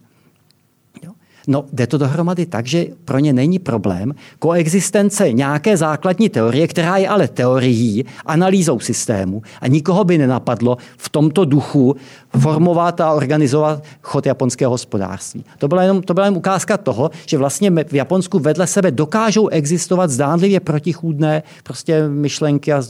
[1.47, 6.97] No, jde to dohromady tak, že pro ně není problém koexistence nějaké základní teorie, která
[6.97, 11.97] je ale teorií, analýzou systému a nikoho by nenapadlo v tomto duchu
[12.39, 15.45] formovat a organizovat chod japonského hospodářství.
[15.59, 19.49] To byla jenom, to byla jenom ukázka toho, že vlastně v Japonsku vedle sebe dokážou
[19.49, 22.83] existovat zdánlivě protichůdné prostě myšlenky a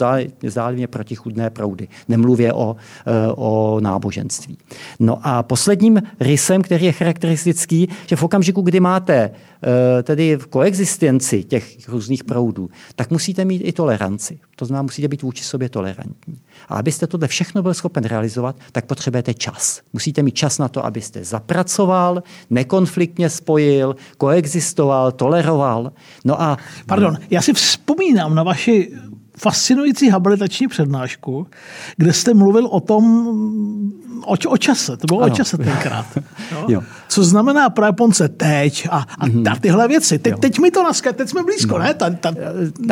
[0.42, 1.88] zdánlivě protichůdné proudy.
[2.08, 2.76] Nemluvě o,
[3.06, 4.58] eh, o náboženství.
[5.00, 9.30] No a posledním rysem, který je charakteristický, že v okamžiku, kdy máte
[10.02, 14.38] tedy v koexistenci těch různých proudů, tak musíte mít i toleranci.
[14.56, 16.40] To znamená, musíte být vůči sobě tolerantní.
[16.68, 19.80] A abyste tohle všechno byl schopen realizovat, tak potřebujete čas.
[19.92, 25.92] Musíte mít čas na to, abyste zapracoval, nekonfliktně spojil, koexistoval, toleroval.
[26.24, 26.58] No a...
[26.86, 28.92] Pardon, já si vzpomínám na vaši
[29.38, 31.46] fascinující habilitační přednášku,
[31.96, 33.28] kde jste mluvil o tom,
[34.24, 34.96] o, o čase.
[34.96, 35.32] To bylo ano.
[35.32, 36.06] o čase tenkrát.
[36.52, 36.66] Jo?
[36.68, 36.82] Jo.
[37.08, 39.60] Co znamená pro Japonce teď a, a mm-hmm.
[39.60, 40.18] tyhle věci.
[40.18, 41.84] Te, teď mi to naska, teď jsme blízko, no.
[41.84, 41.94] ne?
[41.94, 42.34] Ta, ta...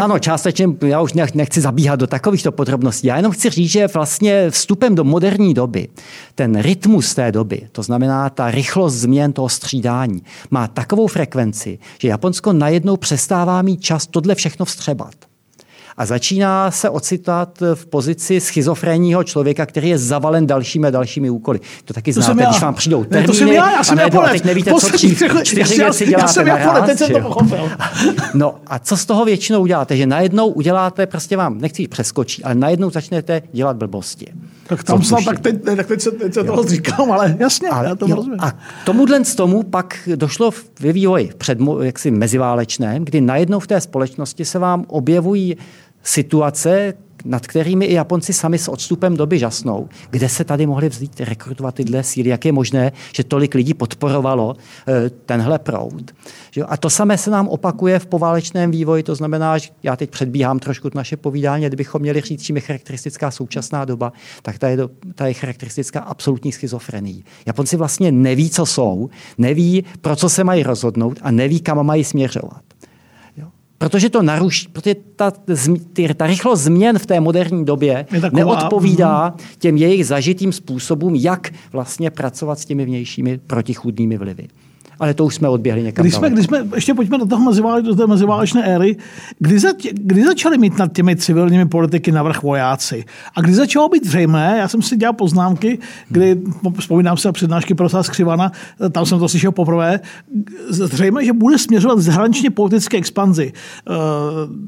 [0.03, 3.07] Ano, částečně, já už nechci zabíhat do takovýchto podrobností.
[3.07, 5.89] Já jenom chci říct, že vlastně vstupem do moderní doby,
[6.35, 12.09] ten rytmus té doby, to znamená ta rychlost změn toho střídání, má takovou frekvenci, že
[12.09, 15.30] Japonsko najednou přestává mít čas tohle všechno vstřebat
[15.97, 21.61] a začíná se ocitat v pozici schizofrenního člověka, který je zavalen dalšími a dalšími úkoly.
[21.85, 23.97] To taky to znáte, když vám přijdou termíny ne, to jsem já, já jsem a,
[23.97, 25.23] najednou, a teď nevíte, co dřív.
[25.43, 27.71] Čtyři věci děláte já jsem naraz, teď jsem to pochopil.
[28.35, 29.97] No a co z toho většinou uděláte?
[29.97, 34.27] Že najednou uděláte, prostě vám, nechci přeskočit, ale najednou začnete dělat blbosti.
[34.71, 37.89] Tak tam snad, tak teď, tak teď se, teď se toho říkám, ale jasně, ale,
[37.89, 38.41] já to jo, rozumím.
[38.41, 38.53] A
[38.85, 44.45] tomuhle z tomu pak došlo ve vývoji před, jaksi meziválečném, kdy najednou v té společnosti
[44.45, 45.57] se vám objevují
[46.03, 49.89] situace, nad kterými i Japonci sami s odstupem doby žasnou.
[50.11, 52.29] Kde se tady mohli vzít rekrutovat tyhle síly?
[52.29, 54.57] Jak je možné, že tolik lidí podporovalo
[54.89, 56.11] eh, tenhle proud?
[56.67, 60.59] A to samé se nám opakuje v poválečném vývoji, to znamená, že já teď předbíhám
[60.59, 64.91] trošku naše povídání, kdybychom měli říct, čím je charakteristická současná doba, tak ta je, do,
[65.15, 67.25] ta je charakteristická absolutní schizofrení.
[67.47, 72.05] Japonci vlastně neví, co jsou, neví, pro co se mají rozhodnout a neví, kam mají
[72.05, 72.70] směřovat
[73.81, 75.33] protože to naruší, protože ta,
[76.17, 79.47] ta rychlost změn v té moderní době taková, neodpovídá mhm.
[79.59, 84.49] těm jejich zažitým způsobům, jak vlastně pracovat s těmi vnějšími protichůdnými vlivy
[85.01, 86.03] ale to už jsme odběhli někam.
[86.03, 88.97] Když jsme, když jsme ještě pojďme do, toho mezivále, do té meziválečné éry,
[89.39, 93.05] kdy, za, kdy začali mít nad těmi civilními politiky navrh vojáci?
[93.35, 96.41] A kdy začalo být zřejmé, já jsem si dělal poznámky, kdy,
[96.79, 98.53] vzpomínám se na přednášky profesora Skřivana,
[98.93, 100.01] tam jsem to slyšel poprvé,
[100.69, 103.53] zřejmé, že bude směřovat zahraničně politické expanzi.
[103.53, 103.93] Eh,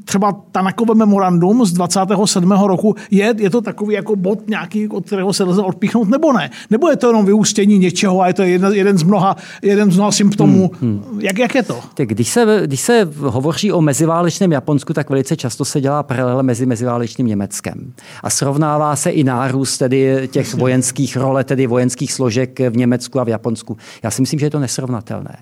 [0.03, 2.51] třeba Tanakové memorandum z 27.
[2.51, 6.49] roku, je, je to takový jako bod nějaký, od kterého se lze odpíchnout, nebo ne?
[6.69, 9.95] Nebo je to jenom vyústění něčeho a je to jeden, jeden z mnoha, jeden z
[9.95, 10.71] mnoha symptomů.
[10.81, 11.21] Hmm, hmm.
[11.21, 11.79] Jak, jak je to?
[11.93, 16.43] Tak když, se, když se hovoří o meziválečném Japonsku, tak velice často se dělá paralel
[16.43, 17.93] mezi meziválečným Německem.
[18.23, 23.23] A srovnává se i nárůst tedy těch vojenských role, tedy vojenských složek v Německu a
[23.23, 23.77] v Japonsku.
[24.03, 25.35] Já si myslím, že je to nesrovnatelné.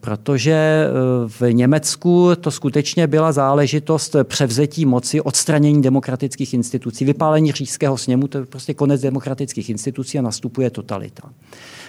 [0.00, 0.90] Protože eh,
[1.26, 8.38] v Německu to skutečně byla záležitost převzetí moci, odstranění demokratických institucí, vypálení říšského sněmu, to
[8.38, 11.22] je prostě konec demokratických institucí a nastupuje totalita.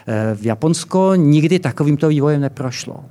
[0.08, 3.06] Eh, v Japonsko nikdy takovým takovýmto vývojem neprošlo.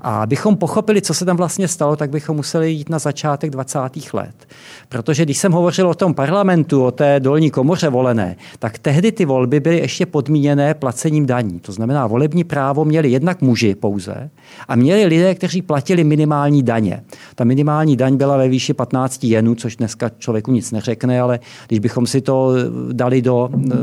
[0.00, 3.78] A abychom pochopili, co se tam vlastně stalo, tak bychom museli jít na začátek 20.
[4.12, 4.46] let.
[4.88, 9.24] Protože když jsem hovořil o tom parlamentu, o té dolní komoře volené, tak tehdy ty
[9.24, 11.60] volby byly ještě podmíněné placením daní.
[11.60, 14.30] To znamená, volební právo měli jednak muži pouze
[14.68, 17.02] a měli lidé, kteří platili minimální daně.
[17.34, 21.78] Ta minimální daň byla ve výši 15 jenů, což dneska člověku nic neřekne, ale když
[21.78, 22.52] bychom si to
[22.92, 23.76] dali do eh,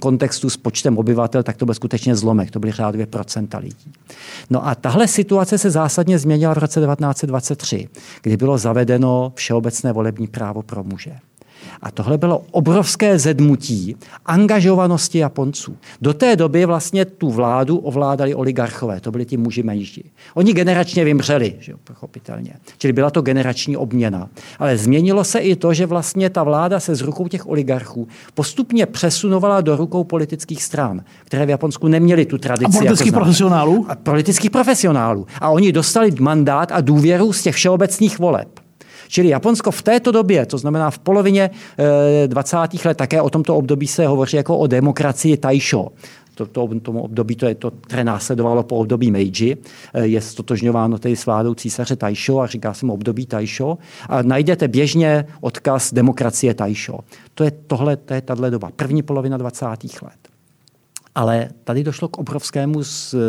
[0.00, 2.50] kontextu s počtem obyvatel, tak to byl skutečně zlomek.
[2.50, 3.92] To byly řádově procenta lidí.
[4.50, 7.88] No a tahle situace se zásadně změnila v roce 1923,
[8.22, 11.16] kdy bylo zavedeno všeobecné volební právo pro muže.
[11.84, 15.76] A tohle bylo obrovské zedmutí angažovanosti Japonců.
[16.00, 20.10] Do té doby vlastně tu vládu ovládali oligarchové, to byli ti muži menší.
[20.34, 22.52] Oni generačně vymřeli, že jo, pochopitelně.
[22.78, 24.28] Čili byla to generační obměna.
[24.58, 28.86] Ale změnilo se i to, že vlastně ta vláda se z rukou těch oligarchů postupně
[28.86, 32.76] přesunovala do rukou politických stran, které v Japonsku neměly tu tradici.
[32.76, 33.86] A politických jako profesionálů?
[33.88, 35.26] A politických profesionálů.
[35.40, 38.63] A oni dostali mandát a důvěru z těch všeobecných voleb.
[39.14, 41.50] Čili Japonsko v této době, to znamená v polovině
[42.26, 42.56] 20.
[42.56, 45.92] Eh, let, také o tomto období se hovoří jako o demokracii Taisho.
[46.34, 49.56] To, to, tomu období, to je to, které následovalo po období Meiji,
[49.94, 53.78] eh, je stotožňováno tedy s vládou císaře Taisho a říká se mu období Taisho.
[54.08, 57.00] A najdete běžně odkaz demokracie Taisho.
[57.34, 59.66] To je tohle, to je tahle doba, první polovina 20.
[60.02, 60.18] let.
[61.14, 62.82] Ale tady došlo k obrovskému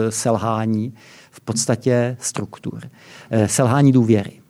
[0.10, 0.94] selhání
[1.32, 2.82] v podstatě struktur,
[3.30, 4.45] eh, selhání důvěry.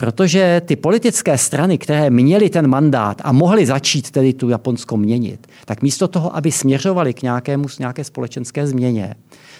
[0.00, 5.46] Protože ty politické strany, které měly ten mandát a mohly začít tedy tu Japonsko měnit,
[5.64, 9.14] tak místo toho, aby směřovali k nějakému, nějaké společenské změně,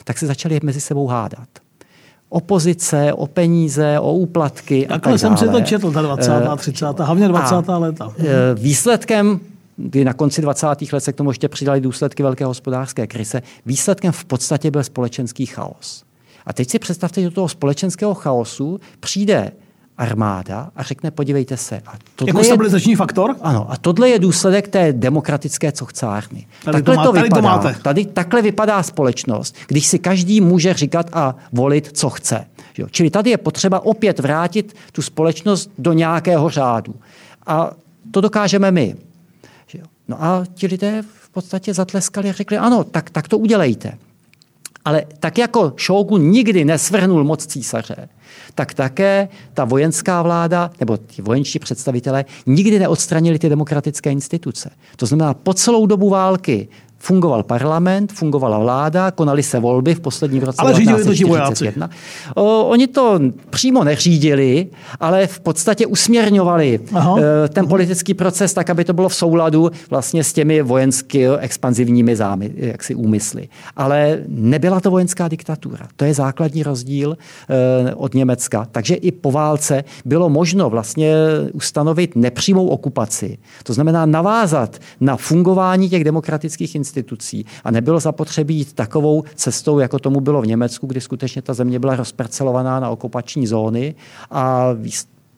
[0.05, 1.48] tak se začaly mezi sebou hádat
[2.29, 5.46] opozice, o peníze, o úplatky Takhle a tak jsem dále.
[5.46, 6.31] si to četl, ta 20.
[6.31, 6.87] a 30.
[6.98, 7.55] hlavně 20.
[7.68, 8.12] A léta.
[8.18, 8.24] Eh,
[8.55, 9.40] výsledkem
[9.76, 10.92] kdy na konci 20.
[10.92, 15.46] let se k tomu ještě přidali důsledky velké hospodářské krize, výsledkem v podstatě byl společenský
[15.46, 16.05] chaos.
[16.46, 19.53] A teď si představte, že do toho společenského chaosu přijde
[20.00, 21.82] armáda a řekne, podívejte se.
[21.86, 23.36] A tohle jako stabilizační je, faktor?
[23.40, 26.46] Ano, a tohle je důsledek té demokratické cochcárny.
[26.64, 27.30] Tady takhle to, má, to vypadá.
[27.30, 27.82] Tady, to máte.
[27.82, 32.46] tady takhle vypadá společnost, když si každý může říkat a volit, co chce.
[32.78, 32.86] Jo?
[32.90, 36.94] Čili tady je potřeba opět vrátit tu společnost do nějakého řádu.
[37.46, 37.70] A
[38.10, 38.96] to dokážeme my.
[39.74, 39.84] Jo?
[40.08, 43.98] No a ti lidé v podstatě zatleskali a řekli, ano, tak, tak to udělejte.
[44.84, 48.08] Ale tak jako Shogun nikdy nesvrhnul moc císaře,
[48.54, 54.70] tak také ta vojenská vláda nebo ti vojenští představitelé nikdy neodstranili ty demokratické instituce.
[54.96, 56.68] To znamená, po celou dobu války
[57.00, 61.90] fungoval parlament, fungovala vláda, konaly se volby v posledním roce ale 1941.
[62.34, 64.66] O, oni to přímo neřídili,
[65.00, 67.16] ale v podstatě usměrňovali Aha.
[67.44, 72.16] E, ten politický proces tak, aby to bylo v souladu vlastně s těmi vojensky expanzivními
[72.16, 73.48] zámy, jaksi úmysly.
[73.76, 75.88] Ale nebyla to vojenská diktatura.
[75.96, 77.16] To je základní rozdíl
[77.48, 78.66] e, od Německa.
[78.72, 81.14] Takže i po válce bylo možno vlastně
[81.52, 83.38] ustanovit nepřímou okupaci.
[83.62, 87.46] To znamená navázat na fungování těch demokratických institucí institucí.
[87.64, 91.79] A nebylo zapotřebí jít takovou cestou, jako tomu bylo v Německu, kdy skutečně ta země
[91.79, 93.94] byla rozparcelovaná na okupační zóny
[94.31, 94.68] a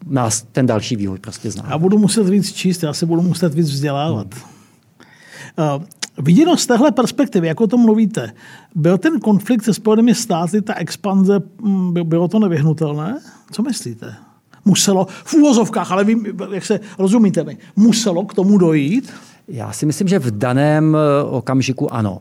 [0.06, 1.64] nás ten další vývoj prostě zná.
[1.70, 4.26] Já budu muset víc číst, já se budu muset víc vzdělávat.
[4.34, 5.76] Hmm.
[5.76, 5.82] Uh,
[6.24, 8.32] viděno z téhle perspektivy, jak o tom mluvíte,
[8.74, 13.20] byl ten konflikt se Spojenými státy, ta expanze, mm, bylo to nevyhnutelné?
[13.52, 14.14] Co myslíte?
[14.64, 16.16] Muselo, v úvozovkách, ale vy,
[16.52, 19.12] jak se rozumíte mi, muselo k tomu dojít?
[19.52, 22.18] Já si myslím, že v daném eh, okamžiku ano.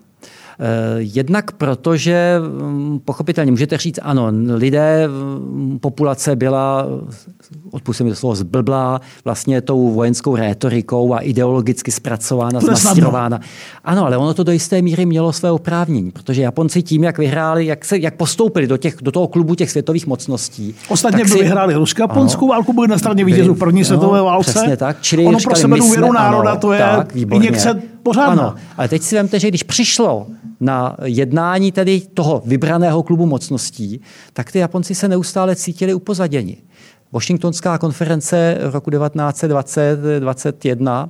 [0.60, 0.65] Eh,
[0.98, 6.88] jednak proto, že mm, pochopitelně můžete říct, ano, lidé, mm, populace byla,
[7.71, 13.39] odpustím to slovo, zblblá vlastně tou vojenskou rétorikou a ideologicky zpracována, zmasírována.
[13.83, 17.65] Ano, ale ono to do jisté míry mělo své oprávnění, protože Japonci tím, jak vyhráli,
[17.65, 20.75] jak, se, jak postoupili do, těch, do toho klubu těch světových mocností.
[20.89, 24.51] Ostatně si, vyhráli rusko-japonskou válku, byli na straně vítězů první světové válce.
[24.51, 25.01] Přesně tak.
[25.01, 28.43] Čili ono pro sebe důvěru národa, to je tak, injekce pořádná.
[28.43, 30.27] Ano, ale teď si vemte, že když přišlo
[30.59, 34.01] na jednání tedy toho vybraného klubu mocností,
[34.33, 36.57] tak ty Japonci se neustále cítili upozaděni.
[37.13, 41.10] Washingtonská konference roku 1920-21,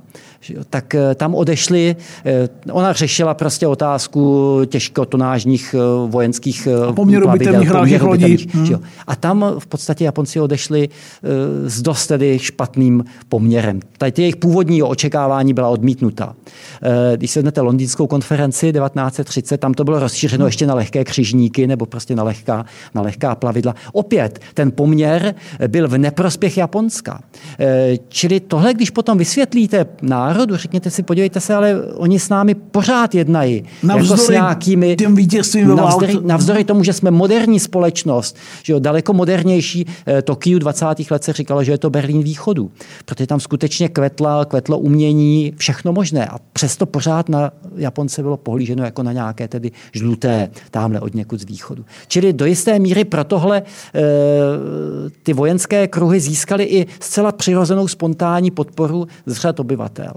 [0.70, 5.78] tak eh, tam odešli, eh, ona řešila prostě otázku těžkotonážních eh,
[6.10, 8.48] vojenských a poměru bytelných lodí.
[8.52, 8.82] Hmm.
[9.06, 10.88] A tam v podstatě Japonci odešli
[11.66, 13.80] s dost tedy špatným poměrem.
[13.98, 16.34] Tady jejich původní očekávání byla odmítnuta.
[17.16, 20.48] Když se vezmete londýnskou konferenci 1930, tam to bylo rozšířeno hmm.
[20.48, 23.74] ještě na lehké křižníky nebo prostě na lehká, na lehká plavidla.
[23.92, 25.34] Opět ten poměr
[25.68, 27.20] byl v neprospěch Japonska.
[27.58, 32.54] Eh, čili tohle, když potom vysvětlíte národu, řekněte si, podívejte se, ale oni s námi
[32.54, 33.64] pořád jednají.
[33.82, 38.78] Navzdory jako s nějakými, těm vítězstvím navzdory, navzdory tomu, že jsme moderní společnost, že jo,
[38.78, 41.10] daleko modernější, eh, Tokiu 20.
[41.10, 42.70] let se říkalo, že je to Berlín východu,
[43.04, 48.84] protože tam skutečně kvetla, kvetlo umění, všechno možné a přesto pořád na Japonce bylo pohlíženo
[48.84, 51.84] jako na nějaké tedy žluté, tamhle od někud z východu.
[52.08, 53.62] Čili do jisté míry pro tohle e,
[55.22, 60.12] ty vojenské kruhy získaly i zcela přirozenou spontánní podporu z řad obyvatel.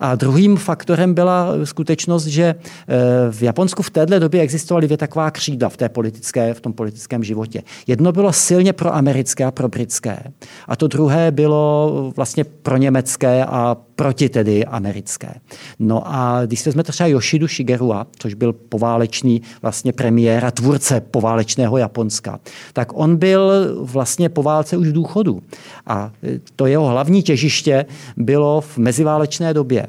[0.00, 2.96] A druhým faktorem byla skutečnost, že eh,
[3.30, 7.24] v Japonsku v této době existovaly dvě taková křídla v, té politické, v tom politickém
[7.24, 7.62] životě.
[7.86, 10.22] Jedno bylo silně pro americké a pro britské.
[10.68, 15.34] A to druhé bylo vlastně pro německé a proti tedy americké.
[15.78, 21.00] No a když se vezmete třeba Yoshidu Shigerua, což byl poválečný vlastně premiér a tvůrce
[21.00, 22.40] poválečného Japonska,
[22.72, 25.42] tak on byl vlastně po válce už v důchodu.
[25.86, 26.10] A
[26.56, 27.86] to jeho hlavní těžiště
[28.16, 29.86] bylo v meziválečné době.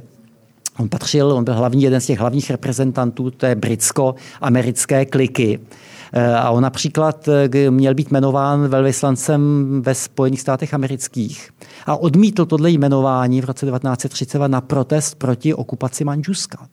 [0.80, 5.60] On patřil, on byl hlavní, jeden z těch hlavních reprezentantů té britsko-americké kliky.
[6.16, 9.41] Eh, a on například eh, měl být jmenován velvyslancem
[9.82, 11.49] ve Spojených státech amerických
[11.86, 16.68] a odmítl tohle jmenování v roce 1932 na protest proti okupaci Manžuska.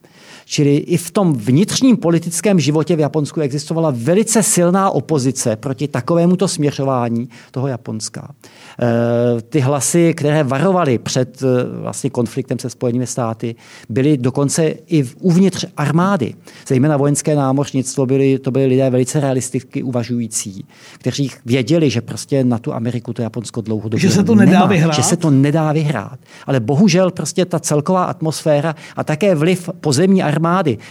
[0.51, 6.49] Čili i v tom vnitřním politickém životě v Japonsku existovala velice silná opozice proti takovémuto
[6.49, 8.35] směřování toho Japonska.
[8.83, 13.55] Eh, ty hlasy, které varovaly před eh, vlastně konfliktem se Spojenými státy,
[13.89, 16.35] byly dokonce i uvnitř armády.
[16.67, 20.65] Zejména vojenské námořnictvo byly, to byly lidé velice realisticky uvažující,
[20.99, 24.67] kteří věděli, že prostě na tu Ameriku to Japonsko dlouhodobě Že se to nedá nemá,
[24.67, 24.95] vyhrát.
[24.95, 26.19] Že se to nedá vyhrát.
[26.47, 30.40] Ale bohužel prostě ta celková atmosféra a také vliv pozemní armády,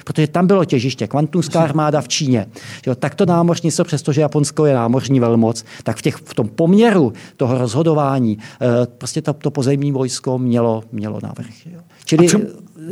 [0.03, 2.45] protože tam bylo těžiště, kvantumská armáda v Číně.
[2.87, 7.13] Jo, tak to námořnictvo, přestože Japonsko je námořní velmoc, tak v, těch, v tom poměru
[7.37, 11.67] toho rozhodování eh, prostě to, to pozemní vojsko mělo, mělo návrh.
[11.73, 11.79] Jo.
[12.05, 12.27] Čili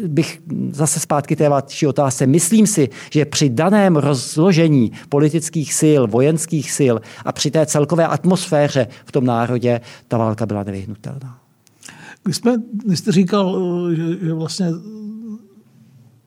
[0.07, 0.41] bych
[0.71, 2.27] zase zpátky té vaší otázce.
[2.27, 6.95] Myslím si, že při daném rozložení politických sil, vojenských sil
[7.25, 11.37] a při té celkové atmosféře v tom národě ta válka byla nevyhnutelná.
[12.23, 12.55] Když, jsme,
[12.85, 13.59] když jste říkal,
[13.95, 14.67] že, že vlastně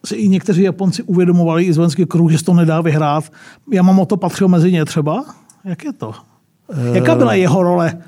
[0.05, 3.33] si i někteří Japonci uvědomovali i z vojenských kruh, že se to nedá vyhrát.
[3.73, 5.25] Já mám o to patřil mezi ně třeba.
[5.65, 6.15] Jak je to?
[6.93, 8.03] Jaká byla jeho role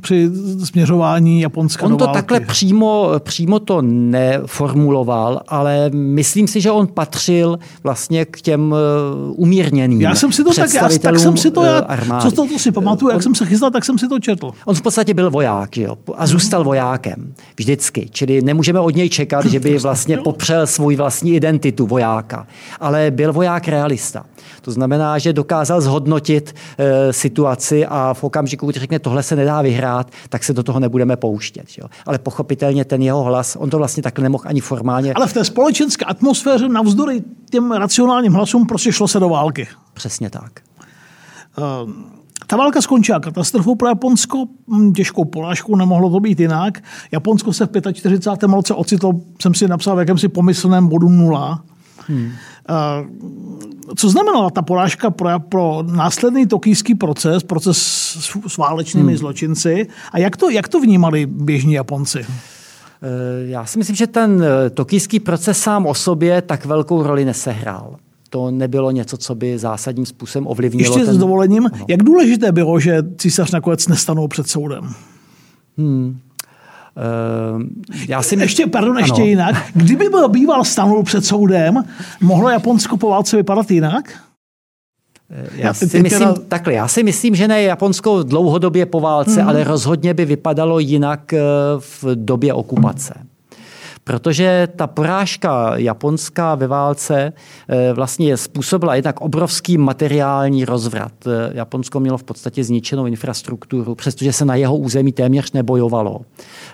[0.00, 0.30] při
[0.64, 2.18] směřování Japonska On do to války.
[2.18, 9.32] takhle přímo, přímo to neformuloval, ale myslím si, že on patřil vlastně k těm eh,
[9.36, 11.86] umírněným Já jsem si to tak, já, tak jsem si to, já,
[12.20, 14.50] co to, to si pamatuju, jak on, jsem se chystal, tak jsem si to četl.
[14.64, 19.46] On v podstatě byl voják jo, a zůstal vojákem vždycky, čili nemůžeme od něj čekat,
[19.46, 22.46] že by vlastně popřel svůj vlastní identitu vojáka,
[22.80, 24.24] ale byl voják realista.
[24.62, 29.62] To znamená, že dokázal zhodnotit e, situaci a v okamžiku, kdy řekne, tohle se nedá
[29.62, 31.66] vyhrát, tak se do toho nebudeme pouštět.
[31.78, 31.86] Jo.
[32.06, 35.14] Ale pochopitelně ten jeho hlas, on to vlastně takhle nemohl ani formálně.
[35.14, 39.68] Ale v té společenské atmosféře navzdory těm racionálním hlasům prostě šlo se do války.
[39.94, 40.60] Přesně tak.
[41.58, 41.90] Uh,
[42.46, 46.82] ta válka skončila katastrofou pro Japonsko, hm, těžkou porážkou, nemohlo to být jinak.
[47.12, 48.50] Japonsko se v 45.
[48.54, 51.62] roce ocitlo, jsem si napsal v jakémsi pomyslném bodu nula.
[52.08, 52.32] Hmm.
[53.96, 59.16] Co znamenala ta porážka pro, pro následný tokijský proces, proces s, s válečnými hmm.
[59.16, 62.18] zločinci a jak to, jak to vnímali běžní Japonci?
[62.20, 67.24] Eh, já si myslím, že ten eh, tokijský proces sám o sobě tak velkou roli
[67.24, 67.96] nesehrál.
[68.30, 70.92] To nebylo něco, co by zásadním způsobem ovlivnilo.
[70.92, 71.14] Ještě ten...
[71.14, 71.86] s dovolením, no.
[71.88, 74.94] jak důležité bylo, že císař nakonec nestanul před soudem?
[75.78, 76.18] Hmm.
[76.96, 77.62] Uh,
[78.08, 79.24] já si ještě, pardon, ještě ano.
[79.24, 79.56] jinak.
[79.74, 81.84] Kdyby byl býval stanul před soudem,
[82.20, 84.12] mohlo Japonsko po válce vypadat jinak?
[85.30, 89.48] Eh, já, si myslím, takhle, já si myslím, že ne Japonsko dlouhodobě po válce, hmm.
[89.48, 91.40] ale rozhodně by vypadalo jinak eh,
[91.78, 93.14] v době okupace
[94.04, 97.32] protože ta porážka japonská ve válce
[97.68, 101.12] eh, vlastně způsobila jednak obrovský materiální rozvrat.
[101.26, 106.20] Eh, Japonsko mělo v podstatě zničenou infrastrukturu, přestože se na jeho území téměř nebojovalo.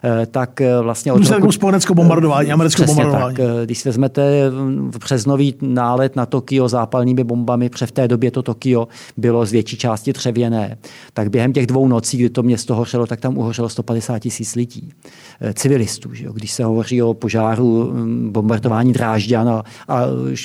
[0.05, 1.53] Eh, tak vlastně od roku...
[1.53, 3.37] spojenecko bombardování, americké bombardování.
[3.37, 4.51] Tak, když vezmete
[4.91, 9.53] v březnový nálet na Tokio zápalnými bombami, před v té době to Tokio bylo z
[9.53, 10.79] větší části dřevěné,
[11.15, 14.93] tak během těch dvou nocí, kdy to město hořelo, tak tam uhořelo 150 tisíc lidí,
[15.55, 16.15] civilistů.
[16.15, 16.33] Že jo?
[16.33, 20.03] Když se hovoří o požáru, mm, bombardování Drážďan a, a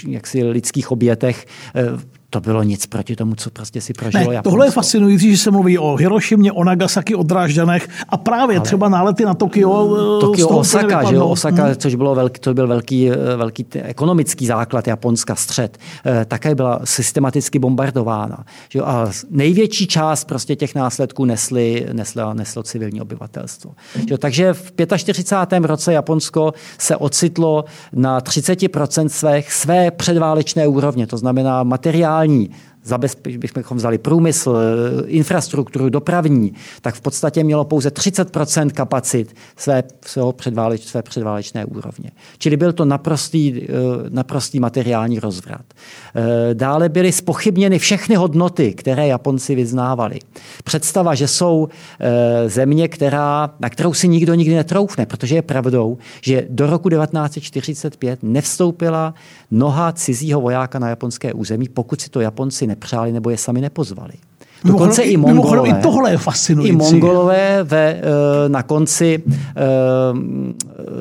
[0.07, 1.45] jaksi lidských obětech.
[2.35, 5.37] Eh, to bylo nic proti tomu, co prostě si prožilo ne, Tohle je fascinující, že
[5.37, 9.95] se mluví o Hirošimě, o Nagasaki, o Drážďanech a právě Ale třeba nálety na Tokio.
[9.95, 11.75] Eh, Tokio, Osaka, že jo, Osaka, hmm.
[11.75, 16.79] což bylo velký, to byl velký, eh, velký ekonomický základ Japonska, střed, eh, také byla
[16.83, 18.45] systematicky bombardována.
[18.69, 23.71] Že jo, a největší část prostě těch následků nesly, neslo, neslo civilní obyvatelstvo.
[23.95, 25.65] Že jo, takže v 45.
[25.65, 32.51] roce Japonsko se ocitlo na 30% své, své předválečné úrovně, to znamená materiální 你
[32.85, 34.57] zabezpečit, bychom vzali průmysl,
[35.05, 42.11] infrastrukturu dopravní, tak v podstatě mělo pouze 30% kapacit své, svého předváleč, své předválečné úrovně.
[42.37, 43.67] Čili byl to naprostý, eh,
[44.09, 45.65] naprostý materiální rozvrat.
[46.15, 50.19] Eh, dále byly spochybněny všechny hodnoty, které Japonci vyznávali.
[50.63, 51.67] Představa, že jsou
[51.99, 56.89] eh, země, která, na kterou si nikdo nikdy netroufne, protože je pravdou, že do roku
[56.89, 59.13] 1945 nevstoupila
[59.51, 64.13] noha cizího vojáka na japonské území, pokud si to Japonci nepřáli nebo je sami nepozvali.
[64.65, 65.69] Dokonce i Mongolové.
[65.69, 66.73] I tohle je fascinující.
[66.73, 68.01] I Mongolové ve, eh,
[68.47, 69.23] na konci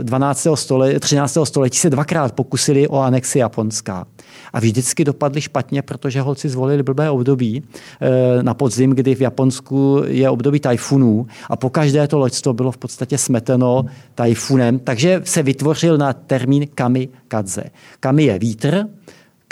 [0.03, 0.47] 12.
[0.55, 1.45] Století, 13.
[1.45, 4.07] století se dvakrát pokusili o anexi Japonska.
[4.53, 7.63] A vždycky dopadli špatně, protože holci zvolili blbé období
[8.01, 12.73] eh, na podzim, kdy v Japonsku je období tajfunů a po každé to loďstvo bylo
[12.73, 17.65] v podstatě smeteno tajfunem, takže se vytvořil na termín kami kadze.
[18.01, 18.87] Kami je vítr,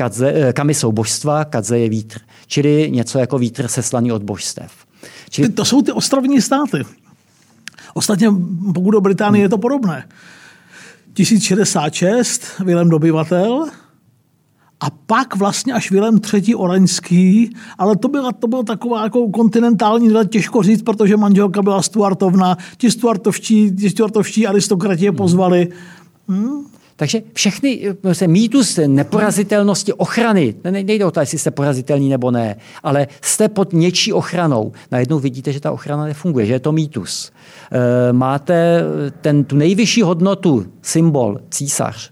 [0.02, 2.18] kadze, eh, kami jsou božstva, kadze je vítr.
[2.46, 4.72] Čili něco jako vítr seslaný od božstev.
[5.30, 5.48] Čili...
[5.48, 6.82] To jsou ty ostrovní státy.
[7.94, 8.28] Ostatně
[8.74, 10.08] pokud do Británie je to podobné.
[11.14, 13.66] 1066, Vilém dobyvatel,
[14.80, 20.10] a pak vlastně až Vilém třetí Oraňský, ale to byla, to byla taková jako kontinentální,
[20.28, 25.68] těžko říct, protože manželka byla Stuartovna, ti Stuartovští, ti Stuartovští aristokrati je pozvali.
[26.28, 26.66] Hmm.
[26.96, 33.06] Takže všechny se mýtus neporazitelnosti ochrany, nejde o to, jestli jste porazitelní nebo ne, ale
[33.20, 34.72] jste pod něčí ochranou.
[34.90, 37.32] Najednou vidíte, že ta ochrana nefunguje, že je to mýtus.
[37.72, 38.80] E, máte
[39.20, 42.11] ten, tu nejvyšší hodnotu, symbol, císař,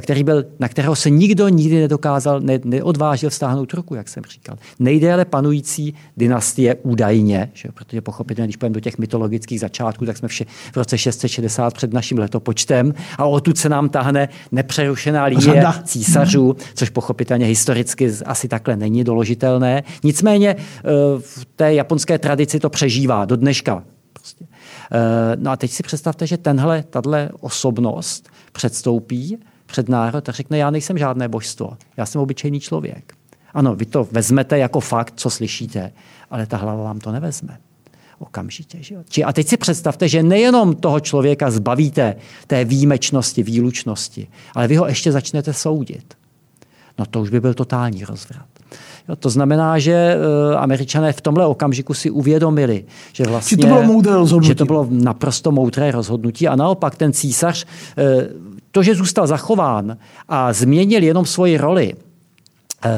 [0.00, 4.56] který byl, na kterého se nikdo nikdy nedokázal, ne, neodvážil stáhnout ruku, jak jsem říkal.
[4.78, 10.28] Nejdéle panující dynastie údajně, že, protože pochopitelně, když půjdeme do těch mytologických začátků, tak jsme
[10.28, 15.82] vše v roce 660 před naším letopočtem a odtud se nám tahne nepřerušená linie Řada.
[15.84, 19.82] císařů, což pochopitelně historicky asi takhle není doložitelné.
[20.04, 20.82] Nicméně eh,
[21.18, 23.84] v té japonské tradici to přežívá do dneška.
[24.12, 24.44] Prostě.
[24.92, 29.38] Eh, no a teď si představte, že tenhle, tahle osobnost předstoupí
[29.72, 33.14] před národ a řekne, já nejsem žádné božstvo, já jsem obyčejný člověk.
[33.54, 35.92] Ano, vy to vezmete jako fakt, co slyšíte,
[36.30, 37.58] ale ta hlava vám to nevezme.
[38.18, 38.78] Okamžitě.
[38.80, 39.00] Že jo?
[39.08, 42.16] Či a teď si představte, že nejenom toho člověka zbavíte
[42.46, 46.14] té výjimečnosti, výlučnosti, ale vy ho ještě začnete soudit.
[46.98, 48.46] No to už by byl totální rozvrat.
[49.08, 53.82] Jo, to znamená, že uh, američané v tomhle okamžiku si uvědomili, že vlastně, to bylo
[53.82, 54.48] moudré rozhodnutí.
[54.48, 59.96] že to bylo naprosto moudré rozhodnutí a naopak ten císař uh, to, že zůstal zachován
[60.28, 61.94] a změnil jenom svoji roli,
[62.84, 62.90] eh,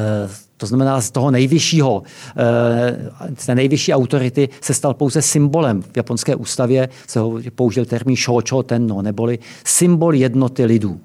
[0.57, 2.03] to znamená z toho nejvyššího,
[2.37, 5.81] eh, z té nejvyšší autority se stal pouze symbolem.
[5.81, 10.99] V japonské ústavě se ho použil termín shocho tenno, neboli symbol jednoty lidů.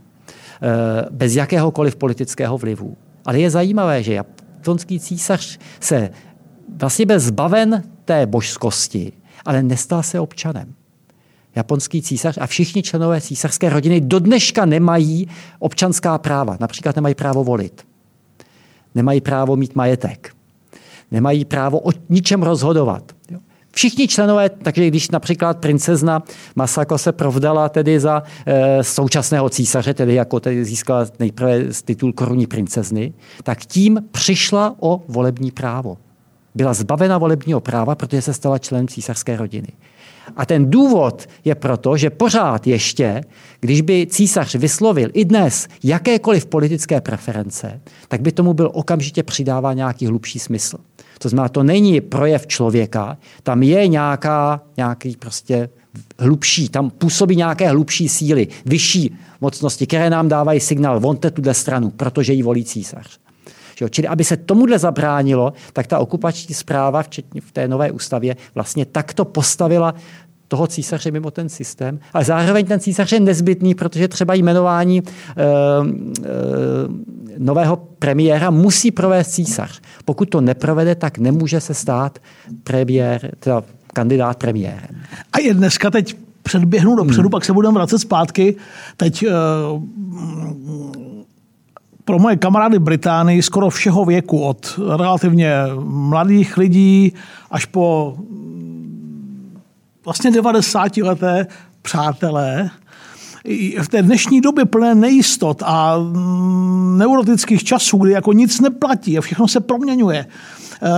[0.62, 2.96] Eh, bez jakéhokoliv politického vlivu.
[3.26, 6.10] Ale je zajímavé, že japonský císař se
[6.76, 9.12] vlastně byl zbaven té božskosti,
[9.44, 10.74] ale nestal se občanem
[11.56, 15.28] japonský císař a všichni členové císařské rodiny do dneška nemají
[15.58, 16.56] občanská práva.
[16.60, 17.86] Například nemají právo volit.
[18.94, 20.34] Nemají právo mít majetek.
[21.10, 23.12] Nemají právo o ničem rozhodovat.
[23.72, 26.22] Všichni členové, takže když například princezna
[26.56, 32.46] Masako se provdala tedy za e, současného císaře, tedy jako tedy získala nejprve titul korunní
[32.46, 35.98] princezny, tak tím přišla o volební právo.
[36.54, 39.68] Byla zbavena volebního práva, protože se stala členem císařské rodiny.
[40.36, 43.24] A ten důvod je proto, že pořád ještě,
[43.60, 49.72] když by císař vyslovil i dnes jakékoliv politické preference, tak by tomu byl okamžitě přidává
[49.72, 50.78] nějaký hlubší smysl.
[51.18, 55.68] To znamená, to není projev člověka, tam je nějaká, nějaký prostě
[56.18, 61.90] hlubší, tam působí nějaké hlubší síly, vyšší mocnosti, které nám dávají signál, vonte tuhle stranu,
[61.90, 63.18] protože ji volí císař.
[63.88, 68.86] Čili aby se tomuhle zabránilo, tak ta okupační zpráva, včetně v té nové ústavě, vlastně
[68.86, 69.94] takto postavila
[70.50, 71.98] toho císaře mimo ten systém.
[72.12, 75.04] Ale zároveň ten císař je nezbytný, protože třeba jmenování e, e,
[77.38, 79.80] nového premiéra musí provést císař.
[80.04, 82.18] Pokud to neprovede, tak nemůže se stát
[82.64, 83.62] premiér, teda
[83.92, 85.02] kandidát premiérem.
[85.32, 87.30] A je dneska teď předběhnu dopředu, hmm.
[87.30, 88.56] pak se budeme vracet zpátky.
[88.96, 89.30] Teď e,
[92.10, 95.52] pro moje kamarády Británii skoro všeho věku, od relativně
[95.84, 97.12] mladých lidí
[97.50, 98.16] až po
[100.04, 101.46] vlastně 90 leté
[101.82, 102.70] přátelé,
[103.82, 109.20] v té dnešní době plné nejistot a mm, neurotických časů, kdy jako nic neplatí a
[109.20, 110.26] všechno se proměňuje,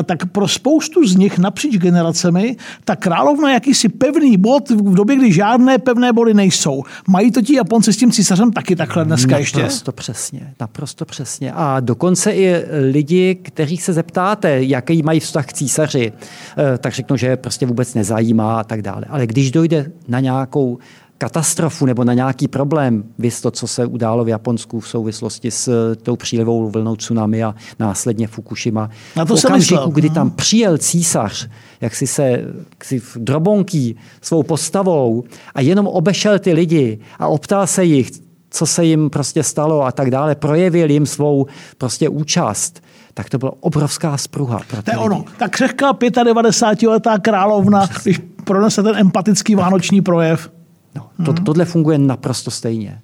[0.05, 5.17] tak pro spoustu z nich napříč generacemi ta královna je jakýsi pevný bod v době,
[5.17, 6.83] kdy žádné pevné body nejsou.
[7.09, 9.59] Mají to ti Japonci s tím císařem taky takhle dneska naprosto ještě?
[9.59, 11.53] Naprosto přesně, naprosto přesně.
[11.53, 16.13] A dokonce i lidi, kterých se zeptáte, jaký mají vztah k císaři,
[16.59, 19.05] eh, tak řeknou, že je prostě vůbec nezajímá a tak dále.
[19.09, 20.79] Ale když dojde na nějakou
[21.23, 25.69] katastrofu nebo na nějaký problém, vys to, co se událo v Japonsku v souvislosti s
[25.69, 28.91] eh, tou přílivou vlnou tsunami a následně Fukushima.
[29.17, 31.49] Na to v okamžiku, kdy tam přijel císař,
[31.81, 32.29] jak si se
[32.71, 38.11] jak si drobonký svou postavou a jenom obešel ty lidi a optal se jich,
[38.51, 41.47] co se jim prostě stalo a tak dále, projevil jim svou
[41.79, 42.83] prostě účast,
[43.15, 44.61] tak to byla obrovská spruha.
[44.69, 45.25] Pro To je ono.
[45.39, 50.51] Ta křehká 95-letá královna, když pronese ten empatický vánoční projev.
[50.95, 53.01] No, to, tohle funguje naprosto stejně.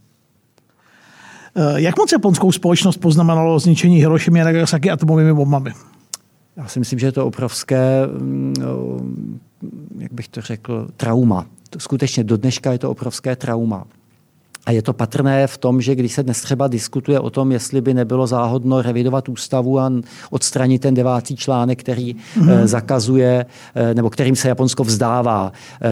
[1.57, 5.71] Eh, Jak moc japonskou společnost poznamenalo zničení Hirošimy a Nagasaki atomovými bombami?
[6.57, 9.41] Já si myslím, že je to obrovské, mm,
[9.99, 11.47] jak bych to řekl, trauma.
[11.79, 13.85] Skutečně do dneška je to obrovské trauma.
[14.69, 17.81] A je to patrné v tom, že když se dnes třeba diskutuje o tom, jestli
[17.81, 19.93] by nebylo záhodno revidovat ústavu a
[20.31, 22.65] odstranit ten devátý článek, který mm-hmm.
[22.65, 25.53] zakazuje, eh, nebo kterým se Japonsko vzdává
[25.83, 25.89] eh,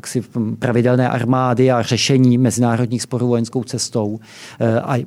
[0.00, 0.22] ksi
[0.58, 4.20] pravidelné armády a řešení mezinárodních sporů vojenskou cestou.
[4.82, 5.04] A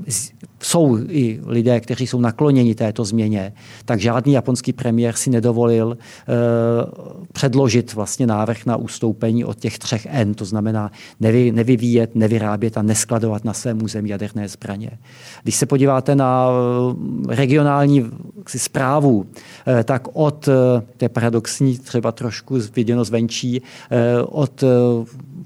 [0.63, 3.53] jsou i lidé, kteří jsou nakloněni této změně,
[3.85, 5.97] tak žádný japonský premiér si nedovolil
[7.33, 12.81] předložit vlastně návrh na ustoupení od těch třech N, to znamená nevy, nevyvíjet, nevyrábět a
[12.81, 14.91] neskladovat na svém území jaderné zbraně.
[15.43, 16.49] Když se podíváte na
[17.29, 18.11] eh, regionální
[18.47, 19.25] zprávu,
[19.67, 23.61] eh, tak od, eh, to je paradoxní, třeba trošku viděno zvenčí,
[24.25, 24.63] od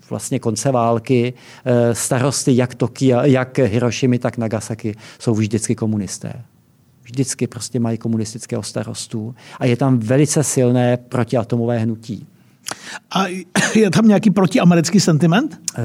[0.10, 1.34] vlastně konce války
[1.94, 6.34] starosty jak Tokia, jak Hirošimy, tak Nagasaki jsou vždycky komunisté.
[7.04, 12.28] Vždycky prostě mají komunistického starostu a je tam velice silné protiatomové hnutí.
[13.12, 13.26] A
[13.76, 15.60] je tam nějaký protiamerický sentiment?
[15.78, 15.82] Eh,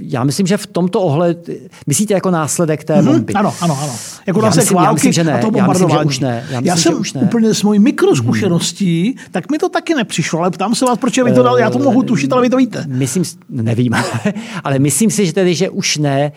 [0.00, 1.40] Já myslím, že v tomto ohledu,
[1.86, 3.32] myslíte jako následek té bomby?
[3.32, 3.92] Ano, ano, ano.
[4.26, 5.32] Jako Já myslím- já války myslím, že ne.
[5.32, 6.44] a Já myslím, že už ne.
[6.50, 7.20] Já Já, myslím, že jsem už ne.
[7.20, 11.32] úplně s mojí mikrozkušeností, tak mi to taky nepřišlo, ale ptám se vás, proč vy
[11.32, 12.84] to dal, já to mohu tušit, ale vy to víte.
[12.88, 13.92] Myslím, nevím,
[14.64, 16.32] ale myslím si, že tedy, že už ne.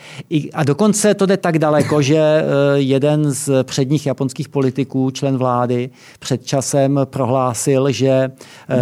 [0.53, 2.43] A dokonce to jde tak daleko, že eh,
[2.75, 5.89] jeden z předních japonských politiků, člen vlády,
[6.19, 8.77] před časem prohlásil, že eh,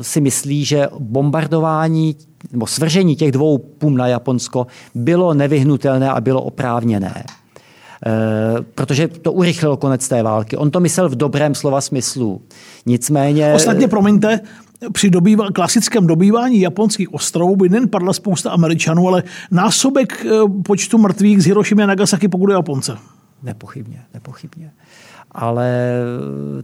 [0.00, 2.16] si myslí, že bombardování
[2.52, 7.24] nebo svržení těch dvou pum na Japonsko bylo nevyhnutelné a bylo oprávněné.
[8.06, 10.56] Eh, protože to urychlilo konec té války.
[10.56, 12.42] On to myslel v dobrém slova smyslu.
[12.86, 13.52] Nicméně...
[13.54, 14.40] Ostatně, promiňte,
[14.92, 20.30] při dobýva, klasickém dobývání japonských ostrovů by nejen padla spousta Američanů, ale násobek eh,
[20.64, 22.96] počtu mrtvých z Hirošimy a Nagasaki, pokud je Japonce.
[23.42, 24.72] Nepochybně, nepochybně.
[25.32, 25.92] Ale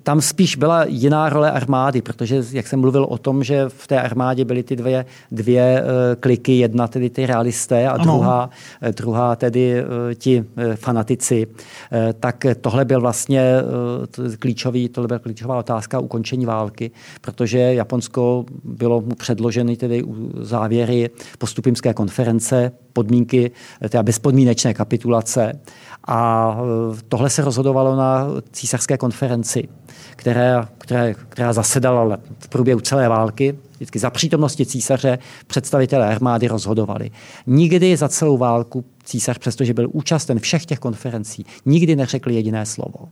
[0.03, 4.01] tam spíš byla jiná role armády, protože, jak jsem mluvil o tom, že v té
[4.01, 8.05] armádě byly ty dvě, dvě eh, kliky, jedna tedy ty realisté a Ano.
[8.05, 8.51] druhá,
[8.83, 10.45] eh, druhá tedy eh, ti
[10.75, 11.47] fanatici,
[12.21, 13.53] tak tohle byl vlastně
[14.39, 16.91] klíčový, tohle byla klíčová otázka ukončení války,
[17.21, 23.51] protože Japonsko bylo mu předloženy tedy u- závěry postupimské konference, podmínky,
[23.89, 25.53] teda bezpodmínečné kapitulace.
[26.09, 26.57] A
[27.09, 29.69] tohle se rozhodovalo na císařské konferenci,
[30.17, 33.59] která, která, která zasedala v průběhu celé války.
[33.77, 37.11] Vždycky za přítomnosti císaře představitelé armády rozhodovali.
[37.47, 43.09] Nikdy za celou válku císař, přestože byl účasten všech těch konferencí, nikdy neřekl jediné slovo.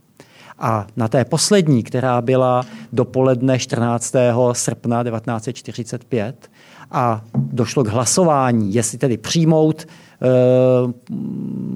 [0.59, 4.15] A na té poslední, která byla dopoledne 14.
[4.53, 6.51] srpna 1945,
[6.91, 9.87] a došlo k hlasování, jestli tedy přijmout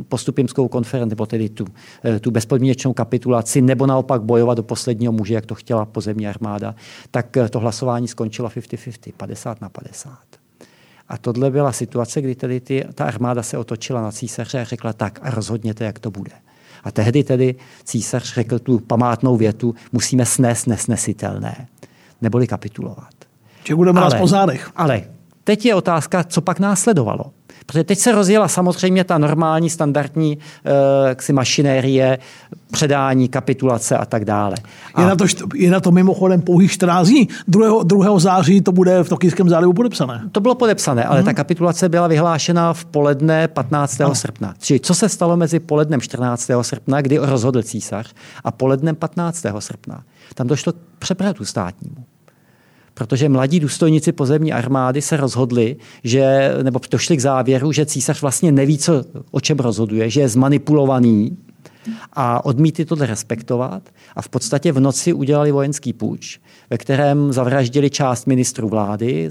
[0.09, 1.65] postupimskou konferenci, nebo tedy tu,
[2.05, 6.75] eh, tu bezpodmínečnou kapitulaci, nebo naopak bojovat do posledního muže, jak to chtěla pozemní armáda,
[7.11, 10.19] tak eh, to hlasování skončilo 50-50, 50 na 50.
[11.09, 14.93] A tohle byla situace, kdy tedy ty, ta armáda se otočila na císaře a řekla
[14.93, 16.33] tak a rozhodněte, jak to bude.
[16.85, 21.69] A tehdy tedy císař řekl tu památnou větu, musíme snést nesnesitelné,
[22.23, 23.15] neboli kapitulovat.
[23.65, 24.71] Že budeme nás po zádech.
[24.77, 25.03] ale
[25.45, 27.25] teď je otázka, co pak následovalo.
[27.69, 30.39] Protože teď se rozjela samozřejmě ta normální, standardní
[31.29, 32.19] uh, mašinérie,
[32.73, 34.57] předání, kapitulace a tak dále.
[34.95, 35.01] A...
[35.01, 37.29] Je, na to, je na to mimochodem pouhých 14 dní.
[37.49, 37.83] 2.
[37.83, 38.19] 2.
[38.19, 40.23] září to bude v Tokijském zálivu podepsané.
[40.33, 41.25] To bylo podepsané, ale hmm.
[41.25, 43.99] ta kapitulace byla vyhlášena v poledne 15.
[43.99, 44.15] No.
[44.15, 44.55] srpna.
[44.59, 46.51] Čili co se stalo mezi polednem 14.
[46.63, 48.15] srpna, kdy rozhodl císař,
[48.45, 49.47] a polednem 15.
[49.59, 50.03] srpna?
[50.35, 52.05] Tam došlo k přepratu státnímu
[52.99, 58.53] protože mladí důstojníci pozemní armády se rozhodli, že, nebo došli k závěru, že císař vlastně
[58.53, 61.37] neví, co, o čem rozhoduje, že je zmanipulovaný
[62.13, 63.83] a odmítli to respektovat
[64.17, 66.41] a v podstatě v noci udělali vojenský půjč,
[66.71, 69.31] ve kterém zavraždili část ministrů vlády,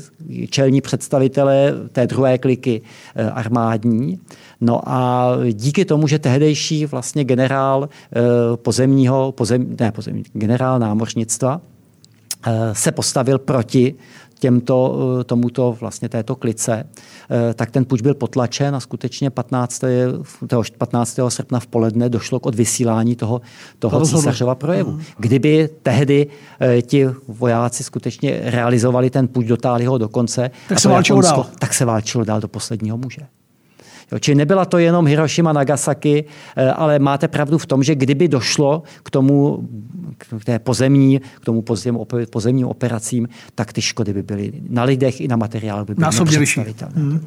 [0.50, 2.82] čelní představitele té druhé kliky
[3.16, 4.20] eh, armádní.
[4.62, 8.20] No a díky tomu, že tehdejší vlastně generál eh,
[8.56, 11.62] pozemního, pozem, ne pozemní, generál námořnictva,
[12.74, 13.96] se postavil proti
[14.40, 19.82] těmto, eh, tomuto vlastně této klice, eh, tak ten puč byl potlačen a skutečně 15.
[20.78, 21.30] 15.
[21.30, 23.42] srpna v poledne došlo k odvysílání toho,
[23.80, 24.92] toho císařova projevu.
[24.92, 25.04] Uh-huh.
[25.18, 26.28] Kdyby tehdy
[26.82, 31.46] ti vojáci skutečně realizovali ten puč, dotáhli ho do konce, tak se válčilo dál.
[31.60, 33.22] Tak se válčilo dál do posledního muže.
[34.12, 38.28] Jo, čili nebyla to jenom Hiroshima, Nagasaki, eh, ale máte pravdu v tom, že kdyby
[38.28, 39.68] došlo k tomu,
[40.40, 41.98] k té pozemní, k tomu pozem,
[42.30, 46.40] pozemním operacím, tak ty škody by byly na lidech i na materiálu by byly Násobně
[46.40, 46.96] nepředstavitelné.
[46.96, 47.20] Hmm.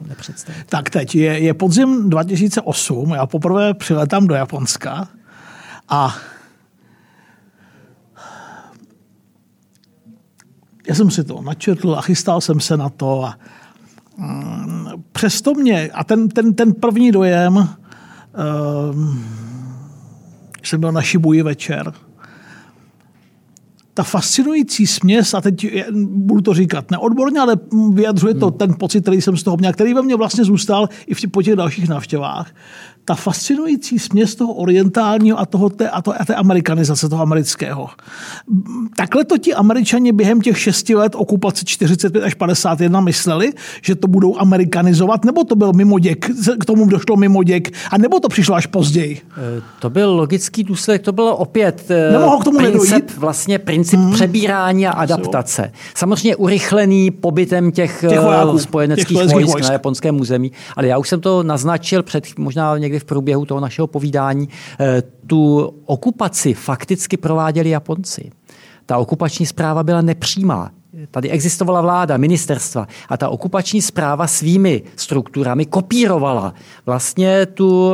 [0.66, 5.09] Tak teď je, je podzim 2008, já poprvé přiletám do Japonska
[5.89, 6.16] a
[10.89, 13.39] já jsem si to načetl a chystal jsem se na to a
[15.12, 17.66] přesto mě, a ten, ten, ten první dojem, uh,
[20.62, 21.92] jsem byl na Šibuji večer,
[23.94, 27.56] ta fascinující směs, a teď budu to říkat neodborně, ale
[27.92, 28.58] vyjadřuje to hmm.
[28.58, 31.30] ten pocit, který jsem z toho měl, který ve mně vlastně zůstal i v těch,
[31.30, 32.54] po těch dalších návštěvách,
[33.11, 37.88] ta fascinující směs toho orientálního a, toho té, a, to, a té amerikanizace toho amerického.
[38.96, 43.52] Takhle to ti američani během těch šesti let okupace 45 až 51 mysleli,
[43.82, 46.30] že to budou amerikanizovat, nebo to byl mimoděk,
[46.61, 49.20] k tomu došlo mimoděk, a nebo to přišlo až později?
[49.58, 53.16] E, to byl logický důsledek, to bylo opět e, Nemohl k tomu princip, nedojít?
[53.16, 54.12] vlastně princip hmm.
[54.12, 55.72] přebírání a adaptace.
[55.94, 60.98] Samozřejmě urychlený pobytem těch, těch vojáků, spojeneckých těch vojsk, vojsk na japonském území, ale já
[60.98, 64.48] už jsem to naznačil před možná někdy v průběhu toho našeho povídání,
[64.80, 68.30] eh, tu okupaci fakticky prováděli Japonci.
[68.86, 70.70] Ta okupační zpráva byla nepřímá.
[71.11, 76.55] Tady existovala vláda, ministerstva a ta okupační zpráva svými strukturami kopírovala
[76.86, 77.92] vlastně tu,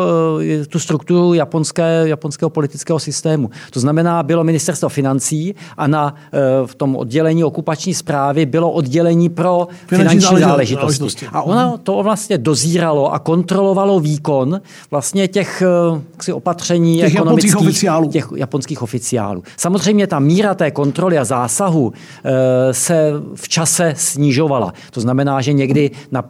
[0.62, 3.50] eh, tu strukturu japonské, japonského politického systému.
[3.70, 9.28] To znamená, bylo ministerstvo financí a na, eh, v tom oddělení okupační zprávy bylo oddělení
[9.28, 10.80] pro finanční, finanční záležitosti.
[10.80, 11.26] záležitosti.
[11.32, 15.62] A ono to vlastně dozíralo a kontrolovalo výkon vlastně těch
[16.16, 18.08] ksi, opatření těch ekonomických japonských oficiálů.
[18.08, 19.42] těch japonských oficiálů.
[19.56, 21.92] Samozřejmě ta míra té kontroly a zásahu
[22.24, 24.72] eh, se v čase snižovala.
[24.90, 26.22] To znamená, že někdy na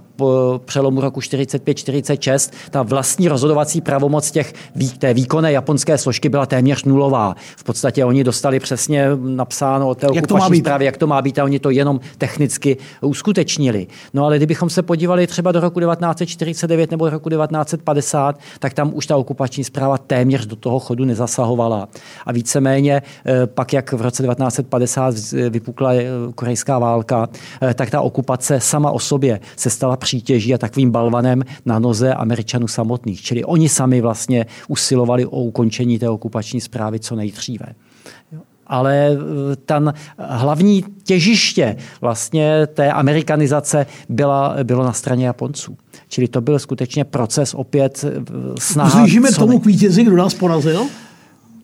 [0.65, 4.55] přelomu roku 45-46 ta vlastní rozhodovací pravomoc těch,
[4.99, 7.35] té výkonné japonské složky byla téměř nulová.
[7.57, 11.45] V podstatě oni dostali přesně napsáno o té okupační zprávě, jak to má být a
[11.45, 13.87] oni to jenom technicky uskutečnili.
[14.15, 18.91] No ale kdybychom se podívali třeba do roku 1949 nebo do roku 1950, tak tam
[18.95, 21.89] už ta okupační zpráva téměř do toho chodu nezasahovala.
[22.27, 25.15] A víceméně eh, pak, jak v roce 1950
[25.51, 26.05] vypukla eh,
[26.35, 27.29] korejská válka,
[27.63, 32.15] eh, tak ta okupace sama o sobě se stala přítěží a takovým balvanem na noze
[32.15, 33.23] Američanů samotných.
[33.23, 37.67] Čili oni sami vlastně usilovali o ukončení té okupační zprávy co nejdříve
[38.67, 45.77] ale eh, ten hlavní těžiště vlastně té amerikanizace byla, bylo na straně Japonců.
[46.09, 48.11] Čili to byl skutečně proces opět eh,
[48.59, 49.01] snaha...
[49.01, 50.87] Zlížíme tomu k vítězi, kdo nás porazil?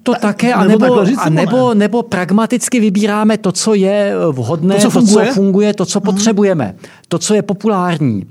[0.02, 4.90] To také, a nebo, a nebo, nebo pragmaticky vybíráme to, co je vhodné, to, co
[4.90, 6.04] funguje, to, co, funguje, to, co hmm.
[6.04, 6.74] potřebujeme,
[7.08, 8.26] to, co je populární.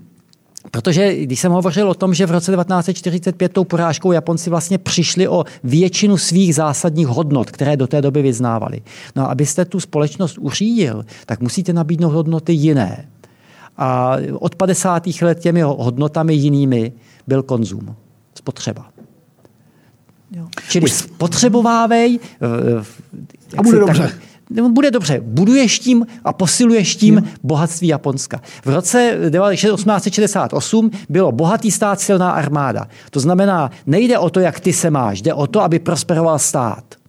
[0.72, 5.28] Protože když jsem hovořil o tom, že v roce 1945 tou porážkou Japonci vlastně přišli
[5.28, 8.82] o většinu svých zásadních hodnot, které do té doby vyznávali.
[9.16, 13.06] No a abyste tu společnost uřídil, tak musíte nabídnout hodnoty jiné.
[13.78, 15.04] A od 50.
[15.22, 16.94] let těmi hodnotami jinými
[17.28, 17.96] byl konzum,
[18.36, 18.91] spotřeba.
[20.32, 20.48] Jo.
[20.70, 22.20] Čili spotřebovávej.
[23.58, 24.04] A bude dobře.
[24.04, 25.22] Tak, bude dobře.
[25.24, 27.24] Buduješ tím a posiluješ tím jo.
[27.44, 28.42] bohatství Japonska.
[28.66, 32.88] V roce 1868 bylo bohatý stát, silná armáda.
[33.10, 37.01] To znamená, nejde o to, jak ty se máš, jde o to, aby prosperoval stát.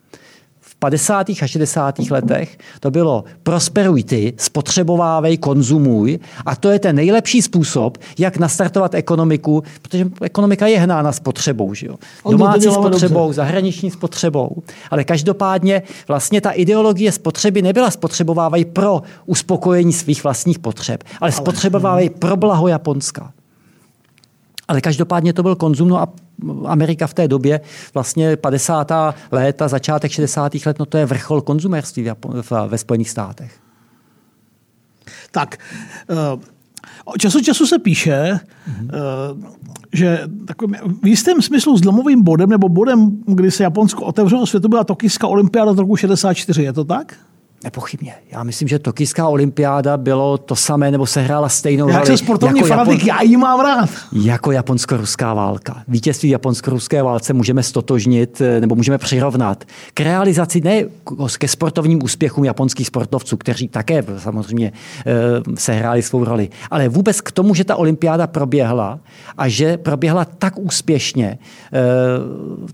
[0.83, 1.31] 50.
[1.43, 1.99] a 60.
[2.11, 8.95] letech to bylo prosperuj ty, spotřebovávej, konzumuj a to je ten nejlepší způsob, jak nastartovat
[8.95, 11.75] ekonomiku, protože ekonomika je hnána spotřebou.
[11.75, 11.95] Že jo?
[12.31, 13.37] Domácí spotřebou, dobře.
[13.37, 14.63] zahraniční spotřebou.
[14.91, 22.11] Ale každopádně vlastně ta ideologie spotřeby nebyla spotřebovávají pro uspokojení svých vlastních potřeb, ale spotřebovávají
[22.11, 23.33] pro blaho Japonska.
[24.69, 26.09] Ale každopádně to byl konzum, no a
[26.65, 27.61] Amerika v té době,
[27.95, 28.93] vlastně 50.
[29.31, 30.53] léta, začátek 60.
[30.67, 32.11] let, no to je vrchol konzumerství
[32.69, 33.59] ve Spojených státech.
[35.31, 35.57] Tak,
[36.35, 36.43] uh,
[37.19, 38.91] času času se píše, mm-hmm.
[39.93, 44.85] že takovým, v jistém smyslu zlomovým bodem, nebo bodem, kdy se Japonsko otevřelo světu, byla
[44.85, 47.17] Tokijská olympiáda z roku 64, je to tak?
[47.65, 48.15] Nepochybně.
[48.31, 52.59] Já myslím, že Tokijská olympiáda bylo to samé, nebo se hrála stejnou Jak jsem sportovní
[52.59, 53.09] jako fanatik, Japon...
[53.09, 53.91] já ji mám rád.
[54.13, 55.83] Jako japonsko-ruská válka.
[55.89, 60.85] Vítězství japonsko-ruské válce můžeme stotožnit, eh, nebo můžeme přirovnat k realizaci, ne
[61.39, 64.73] ke sportovním úspěchům japonských sportovců, kteří také samozřejmě
[65.07, 65.13] eh,
[65.55, 69.01] se hráli svou roli, ale vůbec k tomu, že ta olympiáda proběhla
[69.39, 71.39] a že proběhla tak úspěšně,
[71.73, 71.79] eh,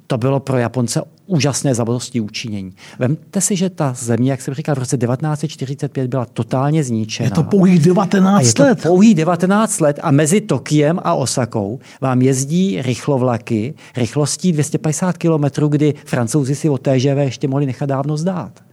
[0.06, 2.72] to bylo pro Japonce úžasné zadosti učinění.
[2.98, 7.26] Vemte si, že ta země, jak jsem říkal, v roce 1945 byla totálně zničena.
[7.26, 8.82] Je to pouhých 19 je let.
[8.82, 15.68] To pouhých 19 let a mezi Tokiem a Osakou vám jezdí rychlovlaky rychlostí 250 km,
[15.68, 18.67] kdy francouzi si o TGV ještě mohli nechat dávno zdát.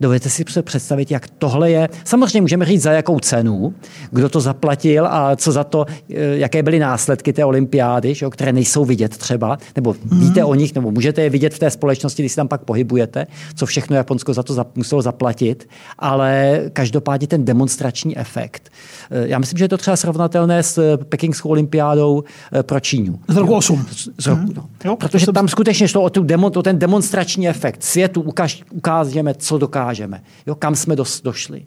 [0.00, 1.88] Dovedete si představit, jak tohle je.
[2.04, 3.74] Samozřejmě můžeme říct, za jakou cenu,
[4.10, 8.52] kdo to zaplatil a co za to, eh, jaké byly následky té olympiády, že, které
[8.52, 10.20] nejsou vidět třeba, nebo mm.
[10.20, 13.26] víte o nich, nebo můžete je vidět v té společnosti, když se tam pak pohybujete,
[13.54, 15.68] co všechno Japonsko za to za, muselo zaplatit,
[15.98, 18.70] ale každopádně ten demonstrační efekt.
[19.10, 22.24] Eh, já myslím, že je to třeba srovnatelné s eh, Pekingskou olympiádou
[22.62, 23.20] pro Čínu.
[23.28, 23.86] Z roku 8.
[24.18, 24.52] Z roku, mm.
[24.56, 24.68] no.
[24.84, 27.82] jo, Protože tam skutečně šlo o, tu demo, o ten demonstrační efekt.
[27.82, 31.66] Světu ukáž, ukážeme, co dokáže dokážeme, jo, kam jsme dos, došli.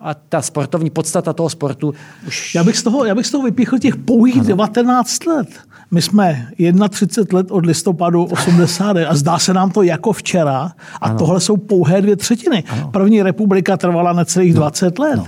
[0.00, 1.94] A ta sportovní podstata toho sportu
[2.26, 2.54] už...
[2.54, 4.46] Já bych z toho, já bych z toho vypíchl těch pouhých ano.
[4.46, 5.48] 19 let.
[5.90, 6.48] My jsme
[6.88, 11.18] 31 let od listopadu 80 a zdá se nám to jako včera a ano.
[11.18, 12.64] tohle jsou pouhé dvě třetiny.
[12.68, 12.90] Ano.
[12.90, 14.60] První republika trvala necelých no.
[14.60, 15.16] 20 let.
[15.16, 15.26] No.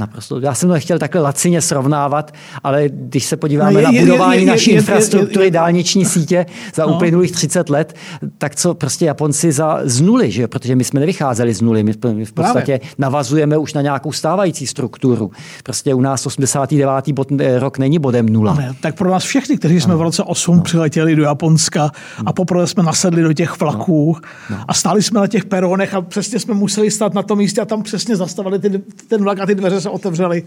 [0.00, 0.40] Naprosto.
[0.40, 2.32] Já jsem to nechtěl takhle lacině srovnávat,
[2.62, 5.50] ale když se podíváme no je, na budování je, je, naší je, infrastruktury, je, je,
[5.50, 6.94] dálniční sítě za no.
[6.94, 7.94] uplynulých 30 let,
[8.38, 10.48] tak co prostě Japonci za z nuly, že?
[10.48, 11.92] protože my jsme nevycházeli z nuly, my
[12.24, 12.80] v podstatě Právě.
[12.98, 15.30] navazujeme už na nějakou stávající strukturu.
[15.62, 17.12] Prostě u nás 89.
[17.12, 18.54] Bod, eh, rok není bodem nula.
[18.54, 19.98] Ne, tak pro nás všechny, kteří jsme ano.
[19.98, 20.62] v roce 8 no.
[20.62, 21.84] přiletěli do Japonska
[22.18, 22.32] a no.
[22.32, 24.16] poprvé jsme nasedli do těch vlaků
[24.50, 24.56] no.
[24.56, 24.64] No.
[24.68, 27.64] a stáli jsme na těch peronech a přesně jsme museli stát na tom místě a
[27.64, 30.44] tam přesně zastavili ty, ten vlak a ty dveře se otevřeli.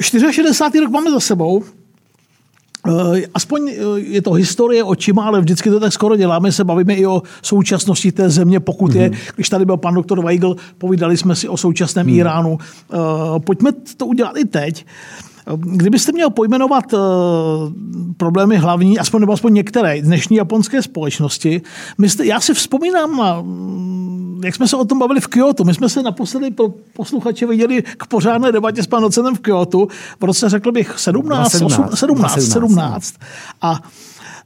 [0.00, 0.78] 64.
[0.78, 1.62] Eh, rok máme za sebou.
[2.88, 6.52] Eh, aspoň eh, je to historie očima, ale vždycky to tak skoro děláme.
[6.52, 9.10] Se bavíme i o současnosti té země, pokud je.
[9.10, 9.18] Mhm.
[9.34, 12.14] Když tady byl pan doktor Weigl, povídali jsme si o současném mm.
[12.14, 12.58] Iránu.
[13.38, 14.86] Pojďme to udělat i teď.
[15.56, 17.00] Kdybyste měl pojmenovat uh,
[18.16, 21.62] problémy hlavní, aspoň nebo aspoň některé dnešní japonské společnosti,
[21.98, 25.64] jste, já si vzpomínám mm, jak jsme se o tom bavili v Kyoto.
[25.64, 29.86] My jsme se naposledy pro posluchače viděli k pořádné debatě s panem docenem v Kyoto
[30.20, 33.14] v roce, řekl bych, 17, 17, 8, 17, 17, 17.
[33.62, 33.80] A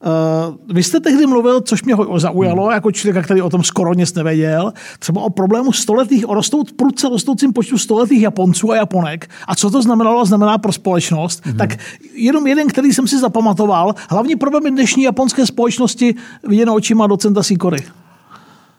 [0.04, 4.14] Uh, vy jste tehdy mluvil, což mě zaujalo, jako člověka, který o tom skoro nic
[4.14, 9.54] nevěděl, třeba o problému stoletých, o rostout, prudce rostoucím počtu stoletých Japonců a Japonek a
[9.54, 11.44] co to znamenalo a znamená pro společnost.
[11.44, 11.56] Mm-hmm.
[11.56, 11.78] Tak
[12.14, 16.14] jenom jeden, který jsem si zapamatoval, hlavní problém dnešní japonské společnosti
[16.48, 17.78] viděno očima docenta Sikory.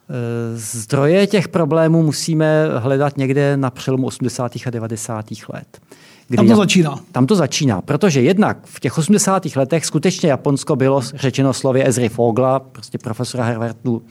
[0.09, 4.51] Eh, zdroje těch problémů musíme hledat někde na přelomu 80.
[4.67, 5.25] a 90.
[5.53, 5.79] let.
[6.27, 6.99] Kdy tam to začíná.
[7.11, 9.45] Tam to začíná, protože jednak v těch 80.
[9.55, 14.01] letech skutečně Japonsko bylo řečeno slově Ezry Fogla, prostě profesora Harvardu,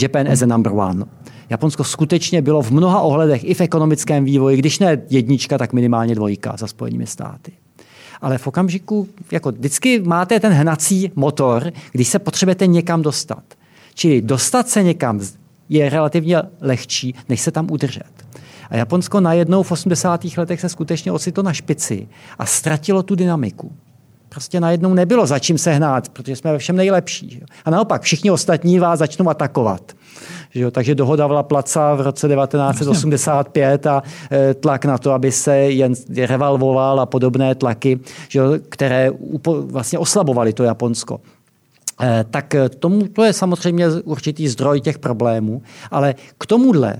[0.00, 1.04] Japan as a number one.
[1.50, 6.14] Japonsko skutečně bylo v mnoha ohledech i v ekonomickém vývoji, když ne jednička, tak minimálně
[6.14, 7.52] dvojka za Spojenými státy.
[8.20, 13.42] Ale v okamžiku, jako vždycky máte ten hnací motor, když se potřebujete někam dostat.
[13.94, 15.20] Čili dostat se někam
[15.68, 18.23] je relativně lehčí, než se tam udržet.
[18.70, 20.24] A Japonsko najednou v 80.
[20.36, 22.08] letech se skutečně ocitlo na špici
[22.38, 23.72] a ztratilo tu dynamiku.
[24.28, 27.42] Prostě najednou nebylo za čím se hnát, protože jsme ve všem nejlepší.
[27.64, 29.92] A naopak všichni ostatní vás začnou atakovat.
[30.70, 34.02] Takže dohoda Vla Placa v roce 1985 a
[34.32, 39.10] e, tlak na to, aby se jen revalvoval a podobné tlaky, že které
[39.64, 41.20] vlastně oslabovaly to Japonsko.
[42.00, 46.96] E, tak tomu to je samozřejmě určitý zdroj těch problémů, ale k tomuhle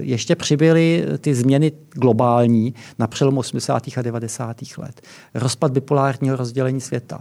[0.00, 3.82] ještě přibyly ty změny globální na přelomu 80.
[3.96, 4.56] a 90.
[4.78, 5.00] let.
[5.34, 7.20] Rozpad bipolárního rozdělení světa.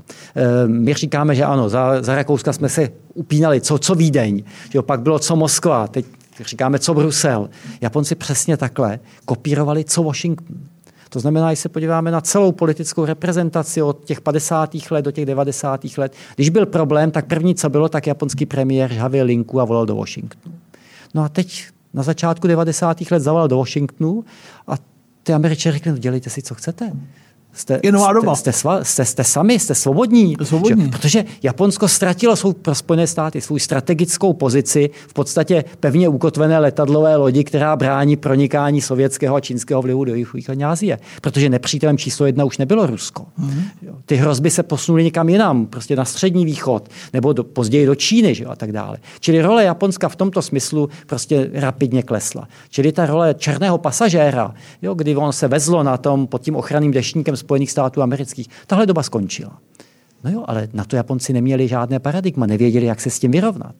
[0.67, 4.43] My říkáme, že ano, za, za Rakouska jsme se upínali, co, co Vídeň,
[4.73, 6.05] že pak bylo co Moskva, teď
[6.45, 7.49] říkáme co Brusel.
[7.81, 10.57] Japonci přesně takhle kopírovali co Washington.
[11.09, 14.69] To znamená, když se podíváme na celou politickou reprezentaci od těch 50.
[14.91, 15.81] let do těch 90.
[15.97, 19.85] let, když byl problém, tak první, co bylo, tak japonský premiér žhavil linku a volal
[19.85, 20.55] do Washingtonu.
[21.13, 23.01] No a teď na začátku 90.
[23.11, 24.25] let zavolal do Washingtonu
[24.67, 24.73] a
[25.23, 26.91] ty američané řekli, no dělejte si, co chcete.
[27.55, 28.35] Jste, je nová doba.
[28.35, 30.35] Jste, jste, jste, jste sami, jste svobodní.
[30.43, 30.83] svobodní.
[30.83, 30.89] Že?
[30.89, 37.15] Protože Japonsko ztratilo svou pro Spojené státy svou strategickou pozici v podstatě pevně ukotvené letadlové
[37.15, 40.99] lodi, která brání pronikání sovětského a čínského vlivu do východní Asie.
[41.21, 43.25] Protože nepřítelem číslo jedna už nebylo Rusko.
[43.39, 43.63] Mm-hmm.
[44.05, 48.35] Ty hrozby se posunuly někam jinam, prostě na střední východ, nebo do, později do Číny
[48.35, 48.45] že?
[48.45, 48.97] a tak dále.
[49.19, 52.47] Čili role Japonska v tomto smyslu prostě rapidně klesla.
[52.69, 56.91] Čili ta role černého pasažéra, jo, kdy on se vezlo na tom pod tím ochranným
[56.91, 58.49] deštníkem Spojených států amerických.
[58.67, 59.57] Tahle doba skončila.
[60.23, 63.75] No jo, ale na to Japonci neměli žádné paradigma, nevěděli, jak se s tím vyrovnat.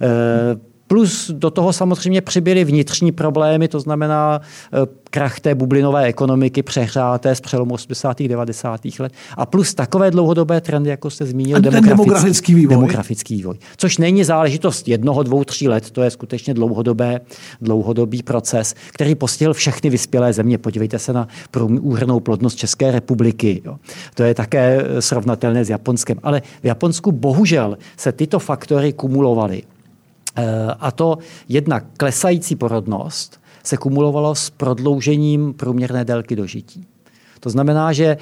[0.00, 4.40] E, Plus do toho samozřejmě přibyly vnitřní problémy, to znamená
[4.72, 8.22] e, krach té bublinové ekonomiky přehráté z přelomu 80.
[8.22, 8.80] 90.
[8.98, 9.12] let.
[9.36, 12.76] A plus takové dlouhodobé trendy, jako jste zmínil, demografický, demografický vývoj.
[12.76, 13.58] Demografický vývoj.
[13.76, 17.20] Což není záležitost jednoho, dvou, tří let, to je skutečně dlouhodobé,
[17.60, 20.58] dlouhodobý proces, který postihl všechny vyspělé země.
[20.58, 21.28] Podívejte se na
[21.80, 23.62] úhrnou plodnost České republiky.
[23.64, 23.76] Jo.
[24.14, 26.18] To je také srovnatelné s Japonskem.
[26.22, 29.62] Ale v Japonsku bohužel se tyto faktory kumulovaly.
[30.36, 31.18] Eh, a to
[31.48, 36.86] jednak klesající porodnost se kumulovalo s prodloužením průměrné délky dožití.
[37.40, 38.16] To znamená, že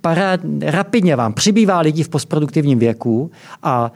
[0.00, 3.30] para, rapidně vám přibývá lidí v postproduktivním věku
[3.62, 3.92] a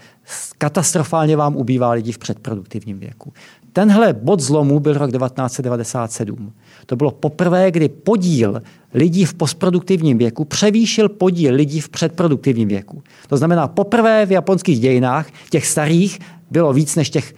[0.58, 3.32] katastrofálně vám ubývá lidí v předproduktivním věku.
[3.72, 6.52] Tenhle bod zlomu byl rok 1997.
[6.86, 8.62] To bylo poprvé, kdy podíl
[8.94, 13.02] lidí v postproduktivním věku převýšil podíl lidí v předproduktivním věku.
[13.28, 16.18] To znamená, poprvé v japonských dějinách těch starých
[16.50, 17.34] bylo víc než těch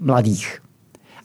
[0.00, 0.60] mladých.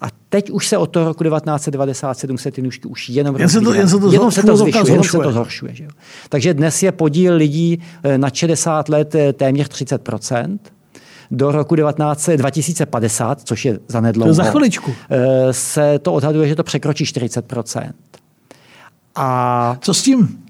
[0.02, 3.62] A teď už se od toho roku 1997 se ty nůžky už jenom jen se
[3.62, 5.76] to, jen se to, jenom se to zvyšuje, jenom se to zhoršuje.
[5.76, 5.90] Že jo?
[6.30, 10.60] Takže dnes je podíl lidí eh, na 60 let eh, téměř 30%
[11.32, 14.94] do roku 19, 2050, což je zanedlouho, za chviličku.
[15.10, 17.54] Eh, se to odhaduje, že to překročí 40
[19.22, 20.46] A co s tím?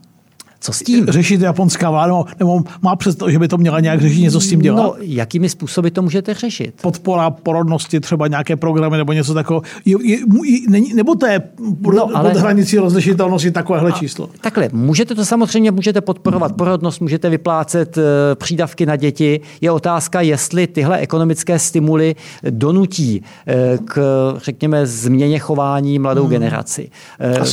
[0.61, 1.05] Co s tím?
[1.05, 4.59] Řešit japonská vláda, nebo má představu, že by to měla nějak řešit, něco s tím
[4.59, 4.83] dělat?
[4.83, 6.73] No, jakými způsoby to můžete řešit?
[6.81, 9.63] Podpora porodnosti, třeba nějaké programy nebo něco takového.
[9.85, 11.39] Je, je, je, nebo to je
[11.83, 12.31] pod, no, ale...
[12.31, 14.29] pod hranicí rozlišitelnosti takovéhle číslo?
[14.41, 18.03] Takhle, můžete to samozřejmě, můžete podporovat porodnost, můžete vyplácet uh,
[18.35, 19.41] přídavky na děti.
[19.61, 22.15] Je otázka, jestli tyhle ekonomické stimuly
[22.49, 23.99] donutí uh, k,
[24.43, 26.31] řekněme, změně chování mladou hmm.
[26.31, 26.89] generaci.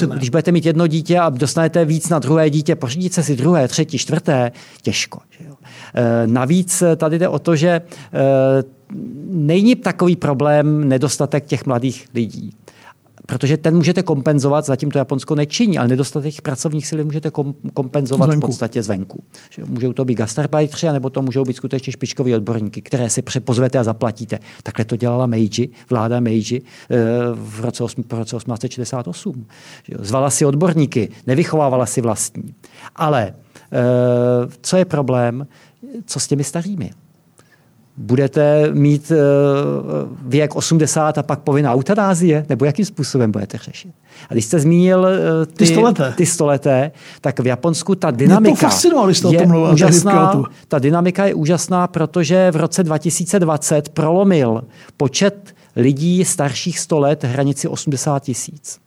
[0.07, 3.37] Uh, Když budete mít jedno dítě a dostanete víc na druhé dítě, pořídit se si
[3.37, 5.21] druhé, třetí, čtvrté, těžko.
[5.31, 5.55] Že jo.
[5.95, 7.83] E, navíc tady jde o to, že e,
[9.31, 12.57] není takový problém nedostatek těch mladých lidí
[13.27, 17.31] protože ten můžete kompenzovat, zatím to Japonsko nečiní, ale nedostatek pracovních sil můžete
[17.75, 18.47] kompenzovat zvenku.
[18.47, 19.25] v podstatě zvenku.
[19.51, 23.79] Že můžou to být gastarbeitři, nebo to můžou být skutečně špičkoví odborníky, které si přepozvete
[23.79, 24.39] a zaplatíte.
[24.63, 26.97] Takhle to dělala Meiji, vláda Meiji eh,
[27.35, 29.47] v roce, 8, v roce 1868.
[29.99, 32.55] Zvala si odborníky, nevychovávala si vlastní.
[32.97, 33.35] Ale
[33.73, 33.77] eh,
[34.61, 35.47] co je problém?
[36.07, 36.91] Co s těmi starými?
[37.97, 39.17] Budete mít uh,
[40.23, 42.47] věk 80 a pak povinná eutanázie?
[42.49, 43.93] Nebo jakým způsobem budete řešit?
[44.31, 46.13] A když jste zmínil uh, ty, ty, stoleté.
[46.17, 46.91] ty stoleté,
[47.21, 50.43] tak v Japonsku ta dynamika je úžasná.
[50.69, 54.63] Ta dynamika je úžasná, protože v roce 2020 prolomil
[54.97, 58.79] počet lidí starších 100 let hranici 80 tisíc.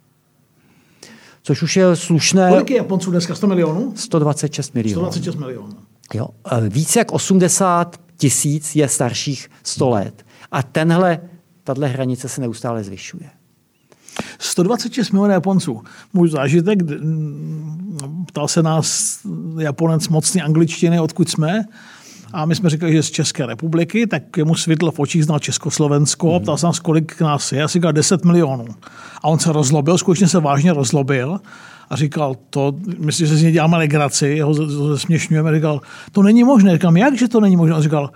[1.44, 2.50] Což už je slušné.
[2.50, 3.36] Kolik je Japonců dneska?
[3.36, 3.94] 100 milionů?
[3.96, 5.02] 126 milionů.
[5.02, 5.74] 126 milionů.
[6.14, 6.28] Jo.
[6.70, 10.26] Víc jak 80 tisíc je starších 100 let.
[10.52, 11.20] A tenhle,
[11.64, 13.30] tahle hranice se neustále zvyšuje.
[14.40, 15.82] 126 milionů Japonců.
[16.14, 16.80] Můj zážitek,
[18.28, 19.20] ptal se nás
[19.60, 21.64] Japonec mocný angličtiny, odkud jsme.
[22.34, 26.36] A my jsme říkali, že z České republiky, tak mu světlo v očích znal Československo
[26.36, 27.64] a ptal se nás, kolik nás je.
[27.64, 28.66] Asi říkal 10 milionů.
[29.22, 31.40] A on se rozlobil, skutečně se vážně rozlobil
[31.90, 35.82] a říkal, to, myslím, že z něj děláme legraci, ho zesměšňujeme, říkal,
[36.12, 36.74] to není možné.
[36.74, 37.76] Říkám, jak, že to není možné?
[37.76, 38.10] A říkal,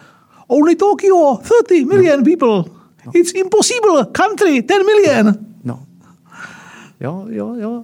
[0.48, 2.26] only Tokyo, 30 million no.
[2.26, 2.72] people.
[3.06, 3.12] No.
[3.16, 5.36] It's impossible, country, 10 million.
[5.64, 5.84] No.
[7.00, 7.84] Jo, jo, jo.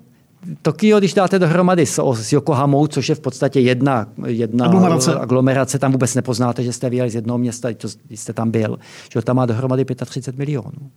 [0.61, 5.15] Tokio, když dáte dohromady s, s Yokohamou, což je v podstatě jedna, jedna aglomerace.
[5.15, 8.79] aglomerace, tam vůbec nepoznáte, že jste vyjeli z jednoho města, to, jste tam byl,
[9.13, 10.91] že tam má dohromady 35 milionů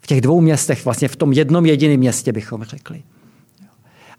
[0.00, 3.02] v těch dvou městech, vlastně v tom jednom jediném městě bychom řekli.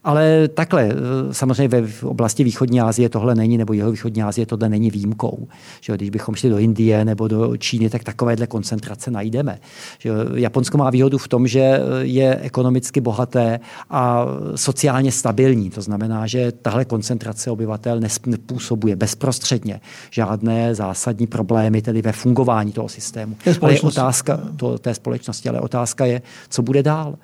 [0.08, 0.94] Ale takhle, eh,
[1.34, 5.48] samozřejmě ve oblasti východní Asie tohle není, nebo jeho východní Asie tohle není výjimkou.
[5.82, 9.60] Že když bychom šli do Indie nebo do Číny, tak takovéhle koncentrace najdeme.
[10.00, 15.70] Že Japonsko má výhodu v tom, že je ekonomicky bohaté a sociálně stabilní.
[15.70, 19.82] To znamená, že tahle koncentrace obyvatel nepůsobuje bezprostředně
[20.12, 23.36] žádné zásadní problémy tedy ve fungování toho systému.
[23.62, 27.18] Ale je otázka to, té společnosti, ale otázka je, co bude dál.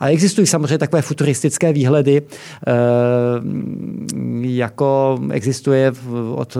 [0.00, 2.72] A existují samozřejmě takové futuristické výhledy, eh,
[4.40, 5.92] jako existuje
[6.34, 6.56] od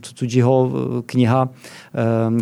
[0.00, 0.72] Tsujiho
[1.06, 1.89] kniha eh,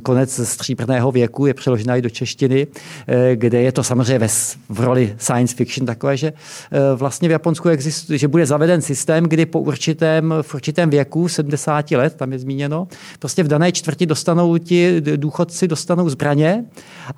[0.02, 2.66] Konec stříbrného věku, je přeložena i do češtiny,
[3.06, 4.28] eh, kde je to samozřejmě
[4.68, 6.32] v roli science fiction takové, že
[6.94, 11.96] vlastně v Japonsku existuje, že bude zaveden systém, kdy po určitém, v určitém věku, 70
[11.96, 12.88] let, tam je zmíněno,
[13.18, 16.64] prostě v dané čtvrti dostanou ti důchodci dostanou zbraně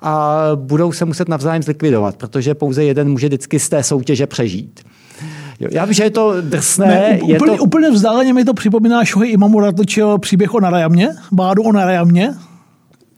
[0.01, 4.79] a budou se muset navzájem zlikvidovat, protože pouze jeden může vždycky z té soutěže přežít.
[5.61, 6.87] Jo, já vím, že je to drsné.
[6.87, 7.63] Ne, je úplně, to...
[7.63, 12.33] úplně vzdáleně mi to připomíná Shohei Imamu Ratočil příběh o Narajamě, bádu o Narajamě.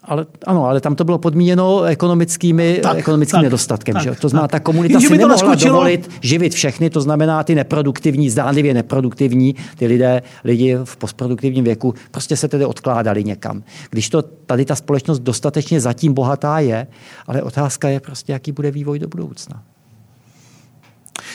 [0.05, 3.93] Ale, ano, ale tam to bylo podmíněno ekonomickými, tak, ekonomickým tak, nedostatkem.
[3.93, 4.11] Tak, že?
[4.11, 4.61] To znamená, tak.
[4.61, 5.73] ta komunita si nemohla naskočilo...
[5.73, 11.93] dovolit živit všechny, to znamená ty neproduktivní, zdánlivě neproduktivní, ty lidé, lidi v postproduktivním věku,
[12.11, 13.63] prostě se tedy odkládali někam.
[13.89, 16.87] Když to tady ta společnost dostatečně zatím bohatá je,
[17.27, 19.63] ale otázka je prostě, jaký bude vývoj do budoucna.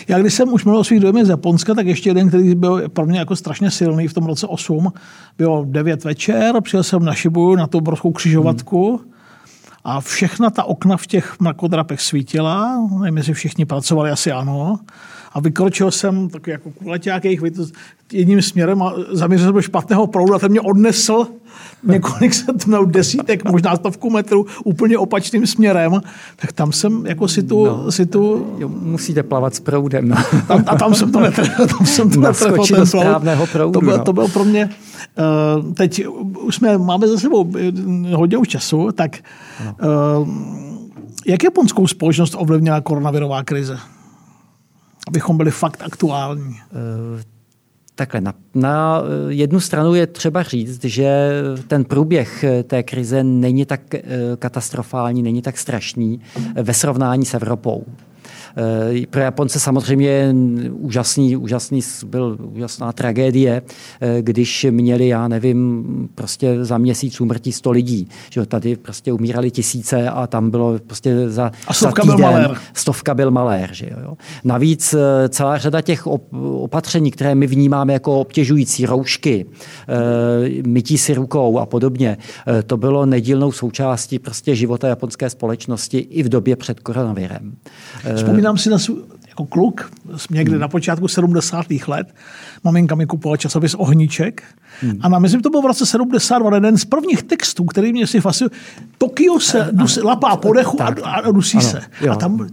[0.08, 2.88] Já když jsem už mluvil o svých dojmech z Japonska, tak ještě jeden, který byl
[2.88, 4.92] pro mě jako strašně silný v tom roce 8,
[5.38, 9.12] bylo 9 večer, přijel jsem na Šibu na tu obrovskou křižovatku hmm.
[9.84, 14.78] a všechna ta okna v těch mrakodrapech svítila, nevím, jestli všichni pracovali, asi ano.
[15.32, 17.24] A vykročil jsem takový jako kuleťák
[18.12, 21.26] jedním směrem a zaměřil jsem do špatného proudu a ten mě odnesl
[21.82, 26.00] několik set, no, desítek, možná stovku metrů úplně opačným směrem,
[26.36, 27.66] tak tam jsem jako si tu...
[27.66, 30.08] No, si tu jo, musíte plavat s proudem.
[30.08, 30.16] No.
[30.48, 31.66] Tam, a tam jsem to netrefil.
[31.78, 33.72] Tam jsem to netrefil ten správného proudu.
[33.72, 34.04] To, byl, no.
[34.04, 34.70] to byl pro mě...
[35.58, 36.06] Uh, teď
[36.40, 37.52] už jsme, máme za sebou
[38.14, 39.18] hodně už času, tak
[39.82, 40.28] uh,
[41.26, 43.78] jak japonskou společnost ovlivnila koronavirová krize?
[45.08, 46.50] Abychom byli fakt aktuální.
[46.50, 47.37] Uh,
[47.98, 51.30] Takhle, na, na jednu stranu je třeba říct, že
[51.68, 54.02] ten průběh té krize není tak eh,
[54.38, 56.20] katastrofální, není tak strašný
[56.54, 57.84] ve srovnání s Evropou.
[58.58, 60.34] Eh, pro Japonce samozřejmě
[60.70, 63.62] úžasný, úžasný, byl úžasná tragédie,
[64.00, 65.84] eh, když měli, já nevím,
[66.14, 68.08] prostě za měsíc umrtí 100 lidí.
[68.30, 72.32] Že tady prostě umírali tisíce a tam bylo prostě za, a stovka za týden, byl
[72.32, 72.56] malér.
[72.74, 73.70] Stovka byl malér.
[73.72, 74.16] Že jo.
[74.44, 76.06] Navíc eh, celá řada těch
[76.40, 79.46] opatření, které my vnímáme jako obtěžující, roušky,
[80.66, 82.16] mytí si rukou a podobně,
[82.66, 87.52] to bylo nedílnou součástí prostě života japonské společnosti i v době před koronavirem.
[88.16, 89.90] Vzpomínám vzpomínám si na svůj, jako kluk,
[90.30, 90.60] někdy hmm.
[90.60, 91.66] na počátku 70.
[91.86, 92.14] let,
[92.64, 94.42] maminka mi kupovala časopis Ohníček
[94.80, 94.98] hmm.
[95.00, 98.20] a na myslím, to bylo v roce 72 jeden z prvních textů, který mě si
[98.20, 98.50] fascinuje.
[98.98, 101.82] Tokio se dusi, lapá po dechu a, a dusí ano, se.
[102.00, 102.12] Jo.
[102.12, 102.48] A tam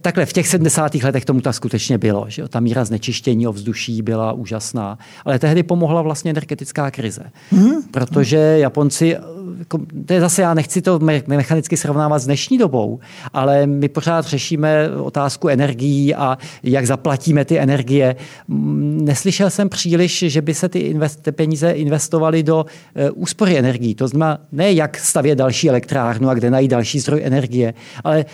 [0.00, 0.94] Takhle v těch 70.
[0.94, 2.24] letech tomu tak skutečně bylo.
[2.28, 2.48] Že?
[2.48, 4.98] Ta míra znečištění ovzduší byla úžasná.
[5.24, 7.22] Ale tehdy pomohla vlastně energetická krize.
[7.50, 7.82] Hmm.
[7.90, 9.16] Protože Japonci,
[9.58, 13.00] jako, to je zase, já nechci to mechanicky srovnávat s dnešní dobou,
[13.32, 18.16] ale my pořád řešíme otázku energií a jak zaplatíme ty energie.
[18.48, 23.94] Neslyšel jsem příliš, že by se ty invest, peníze investovaly do uh, úspory energií.
[23.94, 27.74] To znamená ne jak stavět další elektrárnu a kde najít další zdroj energie,
[28.04, 28.24] ale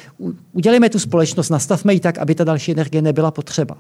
[0.53, 3.77] udělejme tu společnost, nastavme ji tak, aby ta další energie nebyla potřeba.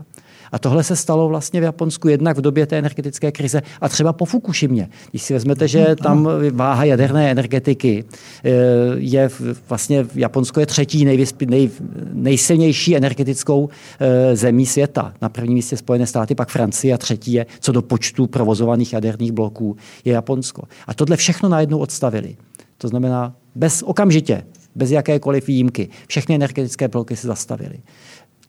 [0.52, 4.12] A tohle se stalo vlastně v Japonsku jednak v době té energetické krize a třeba
[4.12, 4.88] po Fukushimě.
[5.10, 8.04] Když si vezmete, že mhm, tam váha jaderné energetiky
[8.44, 8.50] eh,
[8.96, 9.30] je
[9.68, 11.70] vlastně Japonsko je třetí nejvysp, nej,
[12.12, 13.68] nejsilnější energetickou
[14.00, 15.12] eh, zemí světa.
[15.22, 19.32] Na prvním místě Spojené státy, pak Francie a třetí je, co do počtu provozovaných jaderných
[19.32, 20.62] bloků, je Japonsko.
[20.86, 22.36] A tohle všechno najednou odstavili.
[22.78, 24.42] To znamená, bez okamžitě
[24.76, 25.88] bez jakékoliv výjimky.
[26.06, 27.78] Všechny energetické bloky se zastavily.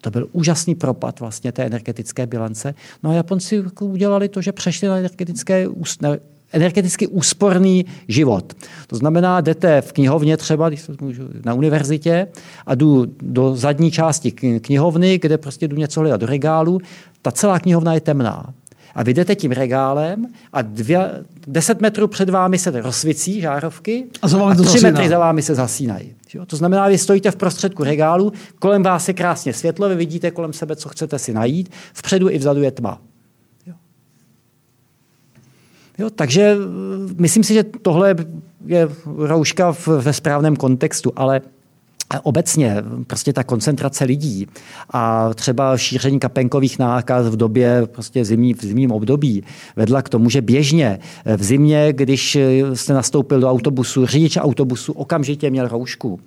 [0.02, 2.76] To byl úžasný propad vlastně té energetické bilance.
[3.04, 5.68] No a Japonci udělali to, že přešli na energetické
[6.52, 8.54] energeticky úsporný život.
[8.88, 12.28] To znamená, jdete v knihovně třeba, když můžu, na univerzitě
[12.66, 16.80] a jdu do zadní části knihovny, kde prostě jdu něco hledat do regálu,
[17.22, 18.54] ta celá knihovna je temná.
[18.98, 24.28] A vy jdete tím regálem a dvě, deset metrů před vámi se rozsvicí žárovky a,
[24.38, 26.14] a tři metry za vámi se zasínají.
[26.48, 30.54] To znamená, vy stojíte v prostředku regálu, kolem vás je krásně světlo, vy vidíte kolem
[30.54, 33.02] sebe, co chcete si najít, vpředu i vzadu je tma.
[33.68, 33.74] Jo.
[35.98, 38.16] Jo, takže eh, myslím si, že tohle
[38.66, 41.42] je rouška v, ve správném kontextu, ale
[42.24, 42.76] obecně
[43.08, 44.48] prostě ta koncentrace lidí
[44.94, 49.44] a třeba šíření kapenkových nákaz v době prostě zimní, v zimním období
[49.76, 51.00] vedla k tomu, že běžně
[51.38, 52.38] v zimě, když
[52.74, 56.20] jste nastoupil do autobusu, řidič autobusu okamžitě měl roušku.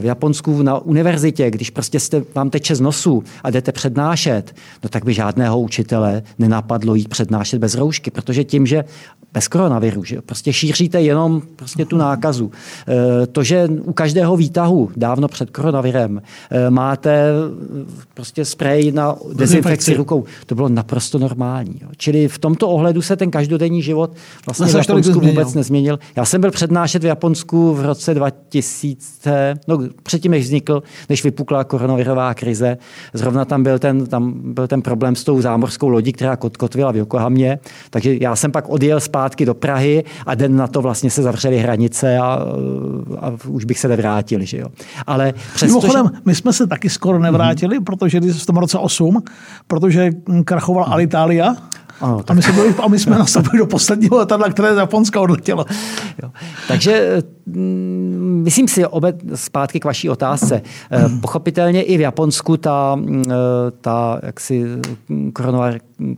[0.00, 4.88] V Japonsku na univerzitě, když prostě jste, vám teče z nosu a jdete přednášet, no
[4.88, 8.84] tak by žádného učitele nenapadlo jít přednášet bez roušky, protože tím, že
[9.32, 12.50] bez koronaviru, že prostě šíříte jenom prostě tu nákazu.
[12.88, 17.32] E, to, že u každého výtahu dávno před koronavirem e, máte e,
[18.14, 21.80] prostě sprej na dezinfekci rukou, to bylo naprosto normální.
[21.96, 24.12] Čili v tomto ohledu se ten každodenní život
[24.46, 25.98] vlastně v Japonsku vůbec nezměnil.
[26.16, 31.64] Já jsem byl přednášet v Japonsku v roce 2000, no předtím, než vznikl, než vypukla
[31.64, 32.78] koronavirová krize.
[33.12, 36.96] Zrovna tam byl ten, tam byl ten problém s tou zámořskou lodí, která kotvila v
[36.96, 37.58] Yokohamě.
[37.90, 41.58] Takže já jsem pak odjel zpátky do Prahy a den na to vlastně se zavřely
[41.58, 42.24] hranice a,
[43.20, 44.40] a už bych se nevrátil.
[44.42, 44.68] Že jo.
[45.06, 46.20] Ale přesto, Mimochodem, že...
[46.24, 47.84] my jsme se taky skoro nevrátili, mm-hmm.
[47.84, 49.22] protože v tom roce 8,
[49.66, 50.10] protože
[50.44, 50.84] krachoval.
[50.88, 51.56] Alitalia,
[52.00, 52.30] ano, tak...
[52.30, 55.64] a, my jsme byli, a my jsme nastoupili do posledního letadla, které z Japonska odletělo.
[56.22, 56.30] Jo.
[56.68, 60.62] Takže mm, myslím si, obet, zpátky k vaší otázce.
[60.92, 63.34] Eh, pochopitelně i v Japonsku ta, mm, eh,
[63.80, 64.64] ta jaksi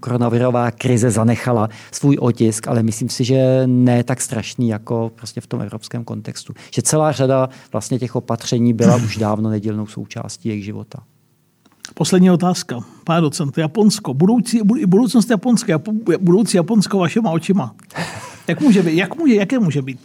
[0.01, 5.47] koronavirová krize zanechala svůj otisk, ale myslím si, že ne tak strašný jako prostě v
[5.47, 6.55] tom evropském kontextu.
[6.75, 10.99] Že celá řada vlastně těch opatření byla už dávno nedílnou součástí jejich života.
[12.01, 12.81] Poslední otázka.
[13.05, 15.81] Pane docent, Japonsko, budoucí, budoucnost Japonska,
[16.21, 17.75] budoucí Japonsko vašima očima.
[18.49, 18.97] Jak může být?
[18.97, 19.99] Jak může, jaké může být?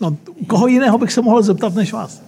[0.00, 0.16] No,
[0.46, 2.22] koho jiného bych se mohl zeptat než vás?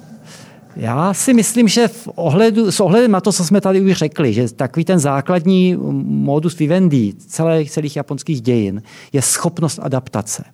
[0.76, 4.32] Já si myslím, že v ohledu, s ohledem na to, co jsme tady už řekli,
[4.32, 8.82] že takový ten základní modus vivendi celých, celých japonských dějin
[9.12, 10.44] je schopnost adaptace.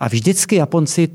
[0.00, 1.08] A vždycky Japonci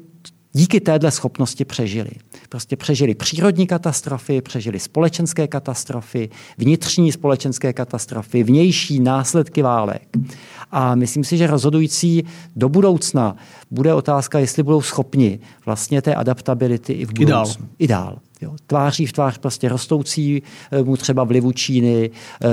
[0.53, 2.09] díky téhle schopnosti přežili.
[2.49, 10.07] Prostě přežili přírodní katastrofy, přežili společenské katastrofy, vnitřní společenské katastrofy, vnější následky válek.
[10.71, 12.23] A myslím si, že rozhodující
[12.55, 13.35] do budoucna
[13.71, 17.67] bude otázka, jestli budou schopni vlastně té adaptability i v budoucnu.
[17.79, 18.19] I dál.
[18.43, 22.11] Jo, tváří v tvář prostě rostoucí eh, mu třeba vlivu Číny,
[22.43, 22.49] eh,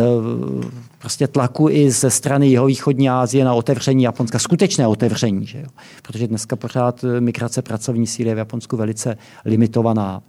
[0.98, 5.46] prostě tlaku i ze strany jihovýchodní Asie na otevření Japonska, skutečné otevření.
[5.46, 5.66] Že jo?
[6.02, 10.22] Protože dneska pořád eh, migrace pracovní síly je v Japonsku velice limitovaná.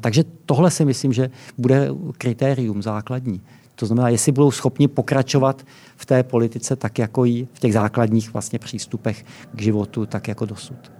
[0.00, 3.40] Takže tohle si myslím, že bude kritérium základní.
[3.74, 5.62] To znamená, jestli budou schopni pokračovat
[5.96, 9.24] v té politice tak, jako jí v těch základních vlastně přístupech
[9.54, 10.92] k životu, tak jako dosud.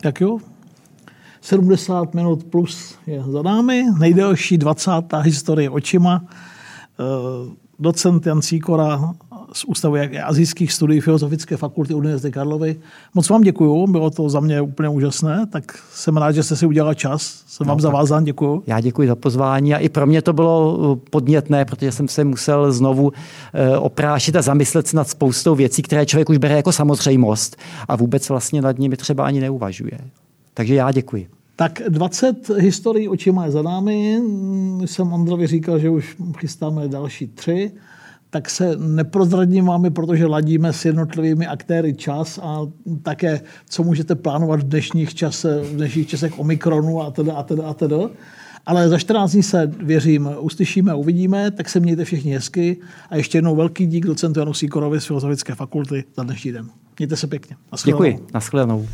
[0.00, 0.38] Tak jo,
[1.40, 3.84] 70 minut plus je za námi.
[3.98, 4.90] Nejdelší 20.
[5.22, 6.24] historie očima.
[6.24, 9.14] Eh, docent Jan Cíkora
[9.52, 12.76] z Ústavu azijských studií Filozofické fakulty Univerzity Karlovy.
[13.14, 16.66] Moc vám děkuju, bylo to za mě úplně úžasné, tak jsem rád, že jste si
[16.66, 17.42] udělal čas.
[17.46, 18.62] Jsem no, vám zavázán, děkuju.
[18.66, 22.24] Já děkuji za pozvání a i pro mě to bylo eh, podnětné, protože jsem se
[22.24, 23.12] musel znovu
[23.54, 27.56] eh, oprášit a zamyslet se nad spoustou věcí, které člověk už bere jako samozřejmost
[27.88, 29.98] a vůbec vlastně nad nimi třeba ani neuvažuje.
[30.58, 31.28] Takže já děkuji.
[31.56, 34.20] Tak 20 historií očima je za námi.
[34.84, 37.72] Jsem Androvi říkal, že už chystáme další tři.
[38.30, 42.60] Tak se neprozradím vámi, protože ladíme s jednotlivými aktéry čas a
[43.02, 47.66] také, co můžete plánovat v dnešních, čase, v dnešních časech Omikronu a teda a teda
[47.66, 47.96] a teda.
[48.66, 52.76] Ale za 14 dní se, věřím, uslyšíme a uvidíme, tak se mějte všichni hezky.
[53.10, 56.66] A ještě jednou velký dík docentu Janu Sýkorovi z Filozofické fakulty za dnešní den.
[56.98, 57.56] Mějte se pěkně.
[57.72, 58.04] Naschledanou.
[58.04, 58.26] Děkuji.
[58.34, 58.86] Naschledanou.